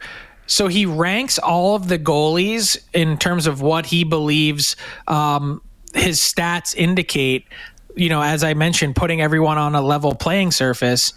So 0.46 0.68
he 0.68 0.86
ranks 0.86 1.40
all 1.40 1.76
of 1.76 1.88
the 1.88 1.98
goalies 1.98 2.78
in 2.94 3.18
terms 3.18 3.48
of 3.48 3.60
what 3.60 3.88
he 3.88 4.04
believes 4.04 4.76
um, 5.08 5.64
his 5.96 6.20
stats 6.20 6.76
indicate. 6.76 7.48
You 7.96 8.10
know, 8.10 8.22
as 8.22 8.44
I 8.44 8.54
mentioned, 8.54 8.96
putting 8.96 9.20
everyone 9.20 9.58
on 9.58 9.74
a 9.74 9.82
level 9.82 10.14
playing 10.14 10.52
surface. 10.52 11.12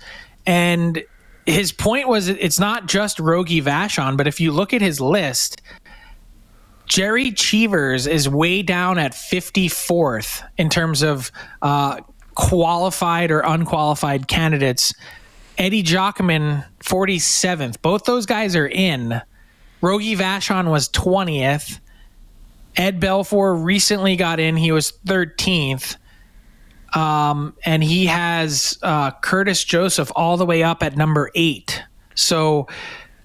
And 0.46 1.04
his 1.44 1.70
point 1.70 2.08
was 2.08 2.28
it's 2.28 2.58
not 2.58 2.86
just 2.86 3.20
Rogie 3.20 3.60
Vachon, 3.60 4.16
but 4.16 4.26
if 4.26 4.40
you 4.40 4.52
look 4.52 4.72
at 4.72 4.80
his 4.80 5.02
list, 5.02 5.60
Gerry 6.90 7.30
Cheevers 7.30 8.08
is 8.08 8.28
way 8.28 8.62
down 8.62 8.98
at 8.98 9.12
54th 9.12 10.42
in 10.58 10.68
terms 10.68 11.02
of 11.02 11.30
uh, 11.62 12.00
qualified 12.34 13.30
or 13.30 13.42
unqualified 13.42 14.26
candidates. 14.26 14.92
Eddie 15.56 15.84
Giacomin, 15.84 16.66
47th. 16.80 17.80
Both 17.80 18.06
those 18.06 18.26
guys 18.26 18.56
are 18.56 18.66
in. 18.66 19.22
Rogie 19.80 20.16
Vachon 20.16 20.68
was 20.68 20.88
20th. 20.88 21.78
Ed 22.76 23.00
Belfour 23.00 23.64
recently 23.64 24.16
got 24.16 24.40
in. 24.40 24.56
He 24.56 24.72
was 24.72 24.90
13th. 25.06 25.96
Um, 26.92 27.54
and 27.64 27.84
he 27.84 28.06
has 28.06 28.80
uh, 28.82 29.12
Curtis 29.12 29.62
Joseph 29.62 30.10
all 30.16 30.36
the 30.36 30.44
way 30.44 30.64
up 30.64 30.82
at 30.82 30.96
number 30.96 31.30
eight. 31.36 31.84
So 32.16 32.66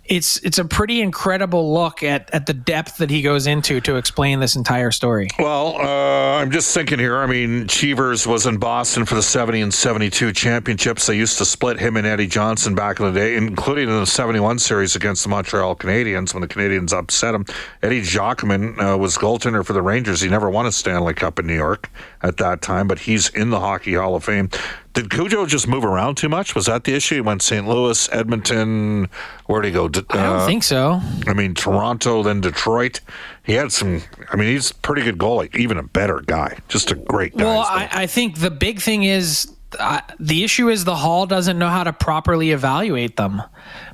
it's 0.07 0.37
it's 0.37 0.57
a 0.57 0.65
pretty 0.65 1.01
incredible 1.01 1.73
look 1.73 2.03
at 2.03 2.29
at 2.33 2.45
the 2.45 2.53
depth 2.53 2.97
that 2.97 3.09
he 3.09 3.21
goes 3.21 3.47
into 3.47 3.81
to 3.81 3.95
explain 3.95 4.39
this 4.39 4.55
entire 4.55 4.91
story. 4.91 5.27
Well, 5.39 5.75
uh, 5.77 6.39
I'm 6.39 6.51
just 6.51 6.73
thinking 6.73 6.99
here. 6.99 7.17
I 7.17 7.25
mean, 7.25 7.67
Cheevers 7.67 8.27
was 8.27 8.45
in 8.45 8.57
Boston 8.57 9.05
for 9.05 9.15
the 9.15 9.23
70 9.23 9.61
and 9.61 9.73
72 9.73 10.31
championships. 10.33 11.07
They 11.07 11.17
used 11.17 11.37
to 11.39 11.45
split 11.45 11.79
him 11.79 11.97
and 11.97 12.05
Eddie 12.05 12.27
Johnston 12.27 12.75
back 12.75 12.99
in 12.99 13.11
the 13.11 13.19
day, 13.19 13.35
including 13.35 13.89
in 13.89 13.99
the 13.99 14.05
71 14.05 14.59
series 14.59 14.95
against 14.95 15.23
the 15.23 15.29
Montreal 15.29 15.75
Canadiens 15.75 16.33
when 16.33 16.41
the 16.41 16.47
Canadiens 16.47 16.93
upset 16.93 17.33
him. 17.33 17.45
Eddie 17.81 18.01
Giacomin 18.01 18.79
uh, 18.79 18.97
was 18.97 19.17
goaltender 19.17 19.65
for 19.65 19.73
the 19.73 19.81
Rangers. 19.81 20.21
He 20.21 20.29
never 20.29 20.49
won 20.49 20.65
a 20.65 20.71
Stanley 20.71 21.13
Cup 21.13 21.39
in 21.39 21.47
New 21.47 21.55
York 21.55 21.89
at 22.21 22.37
that 22.37 22.61
time, 22.61 22.87
but 22.87 22.99
he's 22.99 23.29
in 23.29 23.49
the 23.49 23.59
Hockey 23.59 23.95
Hall 23.95 24.15
of 24.15 24.23
Fame. 24.23 24.49
Did 24.95 25.09
Cujo 25.09 25.45
just 25.45 25.67
move 25.67 25.83
around 25.83 26.15
too 26.15 26.29
much? 26.29 26.55
Was 26.55 26.67
that 26.67 26.85
the 26.85 26.93
issue? 26.93 27.15
He 27.15 27.21
went 27.21 27.41
St. 27.41 27.67
Louis, 27.67 28.09
Edmonton. 28.13 29.09
Where'd 29.45 29.65
he 29.65 29.71
go? 29.71 29.87
Uh, 29.87 30.01
I 30.11 30.23
don't 30.23 30.47
think 30.47 30.63
so. 30.63 31.01
I 31.27 31.33
mean, 31.33 31.53
Toronto, 31.53 32.23
then 32.23 32.39
Detroit. 32.39 33.01
He 33.43 33.53
had 33.53 33.73
some. 33.73 34.01
I 34.31 34.37
mean, 34.37 34.47
he's 34.47 34.71
a 34.71 34.75
pretty 34.75 35.01
good 35.01 35.17
goalie, 35.17 35.53
even 35.53 35.77
a 35.77 35.83
better 35.83 36.21
guy. 36.25 36.59
Just 36.69 36.91
a 36.91 36.95
great 36.95 37.35
guy. 37.35 37.43
Well, 37.43 37.59
I, 37.59 37.89
I, 37.91 38.07
think 38.07 38.39
the 38.39 38.49
big 38.49 38.79
thing 38.79 39.03
is 39.03 39.53
uh, 39.77 39.99
the 40.17 40.45
issue 40.45 40.69
is 40.69 40.85
the 40.85 40.95
Hall 40.95 41.25
doesn't 41.25 41.59
know 41.59 41.69
how 41.69 41.83
to 41.83 41.91
properly 41.91 42.51
evaluate 42.51 43.17
them 43.17 43.41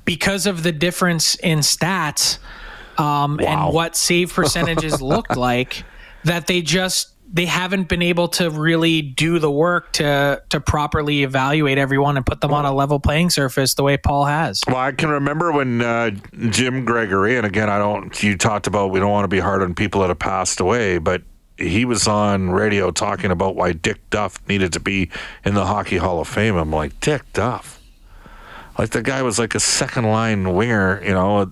because 0.06 0.46
of 0.46 0.62
the 0.62 0.72
difference 0.72 1.34
in 1.34 1.60
stats 1.60 2.38
um, 3.00 3.40
wow. 3.42 3.66
and 3.66 3.74
what 3.74 3.96
save 3.96 4.32
percentages 4.36 5.02
looked 5.02 5.36
like. 5.36 5.84
That 6.26 6.46
they 6.46 6.62
just 6.62 7.11
they 7.34 7.46
haven't 7.46 7.88
been 7.88 8.02
able 8.02 8.28
to 8.28 8.50
really 8.50 9.02
do 9.02 9.39
the 9.39 9.50
work 9.50 9.94
to 9.94 10.41
to 10.50 10.60
properly 10.60 11.24
evaluate 11.24 11.78
everyone 11.78 12.17
and 12.17 12.26
put 12.26 12.41
them 12.41 12.54
on 12.54 12.65
a 12.65 12.74
level 12.74 13.00
playing 13.00 13.30
surface 13.30 13.76
the 13.76 13.84
way 13.84 13.98
Paul 13.98 14.26
has. 14.26 14.62
Well, 14.67 14.78
I 14.78 14.91
can 14.91 15.10
remember 15.10 15.52
when 15.52 15.82
uh, 15.82 16.12
Jim 16.50 16.84
Gregory, 16.84 17.38
and 17.38 17.46
again, 17.46 17.70
I 17.70 17.78
don't. 17.78 18.22
You 18.22 18.38
talked 18.38 18.67
about 18.67 18.91
we 18.91 19.00
don't 19.00 19.12
want 19.12 19.24
to 19.24 19.30
be 19.30 19.39
hard 19.39 19.62
on 19.62 19.74
people 19.76 20.02
that 20.02 20.10
have 20.10 20.20
passed 20.20 20.60
away, 20.60 20.98
but 20.98 21.22
he 21.58 21.86
was 21.86 22.08
on 22.08 22.50
radio 22.50 22.91
talking 22.91 23.32
about 23.32 23.56
why 23.56 23.72
Dick 23.74 24.10
Duff 24.10 24.46
needed 24.48 24.74
to 24.74 24.80
be 24.80 25.10
in 25.46 25.54
the 25.54 25.65
Hockey 25.65 25.98
Hall 25.98 26.20
of 26.20 26.28
Fame. 26.28 26.56
I'm 26.56 26.72
like, 26.72 27.00
Dick 27.00 27.24
Duff. 27.34 27.80
Like 28.78 28.91
the 28.91 29.04
guy 29.04 29.22
was 29.22 29.38
like 29.38 29.54
a 29.54 29.60
second 29.60 30.06
line 30.06 30.54
winger, 30.56 31.02
you 31.04 31.12
know, 31.12 31.52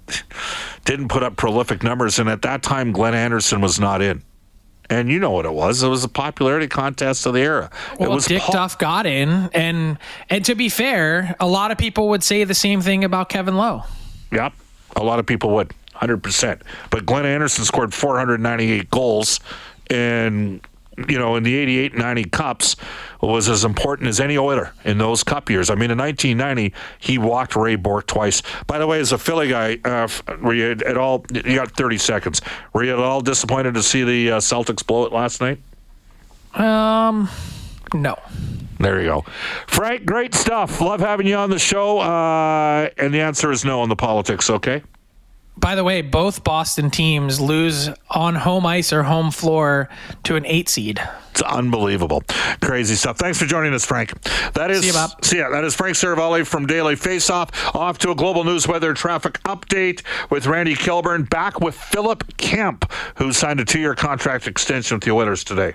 didn't 0.85 1.09
put 1.09 1.21
up 1.21 1.35
prolific 1.35 1.83
numbers. 1.83 2.17
And 2.17 2.29
at 2.29 2.41
that 2.41 2.63
time, 2.63 2.91
Glenn 2.91 3.13
Anderson 3.13 3.61
was 3.61 3.79
not 3.79 4.01
in. 4.01 4.23
And 4.89 5.11
you 5.11 5.19
know 5.19 5.31
what 5.31 5.45
it 5.45 5.53
was? 5.53 5.83
It 5.83 5.87
was 5.87 6.03
a 6.03 6.09
popularity 6.09 6.67
contest 6.67 7.25
of 7.25 7.33
the 7.33 7.41
era. 7.41 7.69
Well, 7.99 8.11
it 8.11 8.15
was 8.15 8.25
Dick 8.25 8.41
Duff 8.49 8.77
got 8.77 9.05
in, 9.05 9.49
and 9.53 9.99
and 10.29 10.43
to 10.45 10.55
be 10.55 10.67
fair, 10.69 11.35
a 11.39 11.47
lot 11.47 11.69
of 11.71 11.77
people 11.77 12.09
would 12.09 12.23
say 12.23 12.43
the 12.43 12.55
same 12.55 12.81
thing 12.81 13.03
about 13.03 13.29
Kevin 13.29 13.55
Lowe. 13.55 13.83
Yep, 14.31 14.53
a 14.95 15.03
lot 15.03 15.19
of 15.19 15.27
people 15.27 15.51
would, 15.51 15.73
hundred 15.93 16.23
percent. 16.23 16.63
But 16.89 17.05
Glenn 17.05 17.25
Anderson 17.25 17.65
scored 17.65 17.93
498 17.93 18.89
goals, 18.89 19.39
and 19.91 20.59
you 21.07 21.17
know, 21.17 21.35
in 21.35 21.43
the 21.43 21.55
88 21.55 21.97
90 21.97 22.23
Cups 22.25 22.75
was 23.21 23.49
as 23.49 23.63
important 23.63 24.09
as 24.09 24.19
any 24.19 24.37
Oiler 24.37 24.73
in 24.83 24.97
those 24.97 25.23
Cup 25.23 25.49
years. 25.49 25.69
I 25.69 25.75
mean, 25.75 25.91
in 25.91 25.97
1990, 25.97 26.73
he 26.99 27.17
walked 27.17 27.55
Ray 27.55 27.75
Bourque 27.75 28.07
twice. 28.07 28.41
By 28.67 28.79
the 28.79 28.87
way, 28.87 28.99
as 28.99 29.11
a 29.11 29.17
Philly 29.17 29.49
guy, 29.49 29.79
uh, 29.83 30.07
were 30.41 30.53
you 30.53 30.71
at 30.71 30.97
all, 30.97 31.25
you 31.33 31.55
got 31.55 31.71
30 31.71 31.97
seconds, 31.97 32.41
were 32.73 32.83
you 32.83 32.93
at 32.93 32.99
all 32.99 33.21
disappointed 33.21 33.73
to 33.75 33.83
see 33.83 34.03
the 34.03 34.31
uh, 34.31 34.39
Celtics 34.39 34.85
blow 34.85 35.05
it 35.05 35.13
last 35.13 35.41
night? 35.41 35.59
Um, 36.53 37.29
no. 37.93 38.17
There 38.79 39.01
you 39.01 39.07
go. 39.07 39.25
Frank, 39.67 40.05
great 40.05 40.33
stuff. 40.33 40.79
Love 40.79 41.01
having 41.01 41.27
you 41.27 41.35
on 41.35 41.49
the 41.49 41.59
show. 41.59 41.99
Uh, 41.99 42.89
and 42.97 43.13
the 43.13 43.19
answer 43.19 43.51
is 43.51 43.65
no 43.65 43.81
on 43.81 43.89
the 43.89 43.95
politics, 43.95 44.49
okay? 44.49 44.81
By 45.59 45.75
the 45.75 45.83
way, 45.83 46.01
both 46.01 46.43
Boston 46.43 46.89
teams 46.89 47.41
lose 47.41 47.89
on 48.09 48.35
home 48.35 48.65
ice 48.65 48.93
or 48.93 49.03
home 49.03 49.29
floor 49.29 49.89
to 50.23 50.35
an 50.35 50.45
eight 50.45 50.69
seed. 50.69 51.01
It's 51.31 51.41
unbelievable. 51.41 52.23
Crazy 52.61 52.95
stuff. 52.95 53.17
Thanks 53.17 53.37
for 53.37 53.45
joining 53.45 53.73
us, 53.73 53.85
Frank. 53.85 54.21
That 54.53 54.71
is 54.71 54.81
see, 54.81 54.87
you, 54.87 54.93
Bob. 54.93 55.23
see 55.23 55.37
ya, 55.39 55.49
that 55.49 55.63
is 55.63 55.75
Frank 55.75 55.95
Seravalli 55.95 56.47
from 56.47 56.65
Daily 56.65 56.95
Faceoff. 56.95 57.75
Off 57.75 57.97
to 57.99 58.11
a 58.11 58.15
global 58.15 58.43
news 58.43 58.67
weather 58.67 58.93
traffic 58.93 59.33
update 59.43 60.01
with 60.29 60.47
Randy 60.47 60.75
Kilburn. 60.75 61.23
Back 61.23 61.59
with 61.59 61.75
Philip 61.75 62.37
Kemp, 62.37 62.91
who 63.15 63.33
signed 63.33 63.59
a 63.59 63.65
two-year 63.65 63.95
contract 63.95 64.47
extension 64.47 64.95
with 64.95 65.03
the 65.03 65.11
Oilers 65.11 65.43
today. 65.43 65.73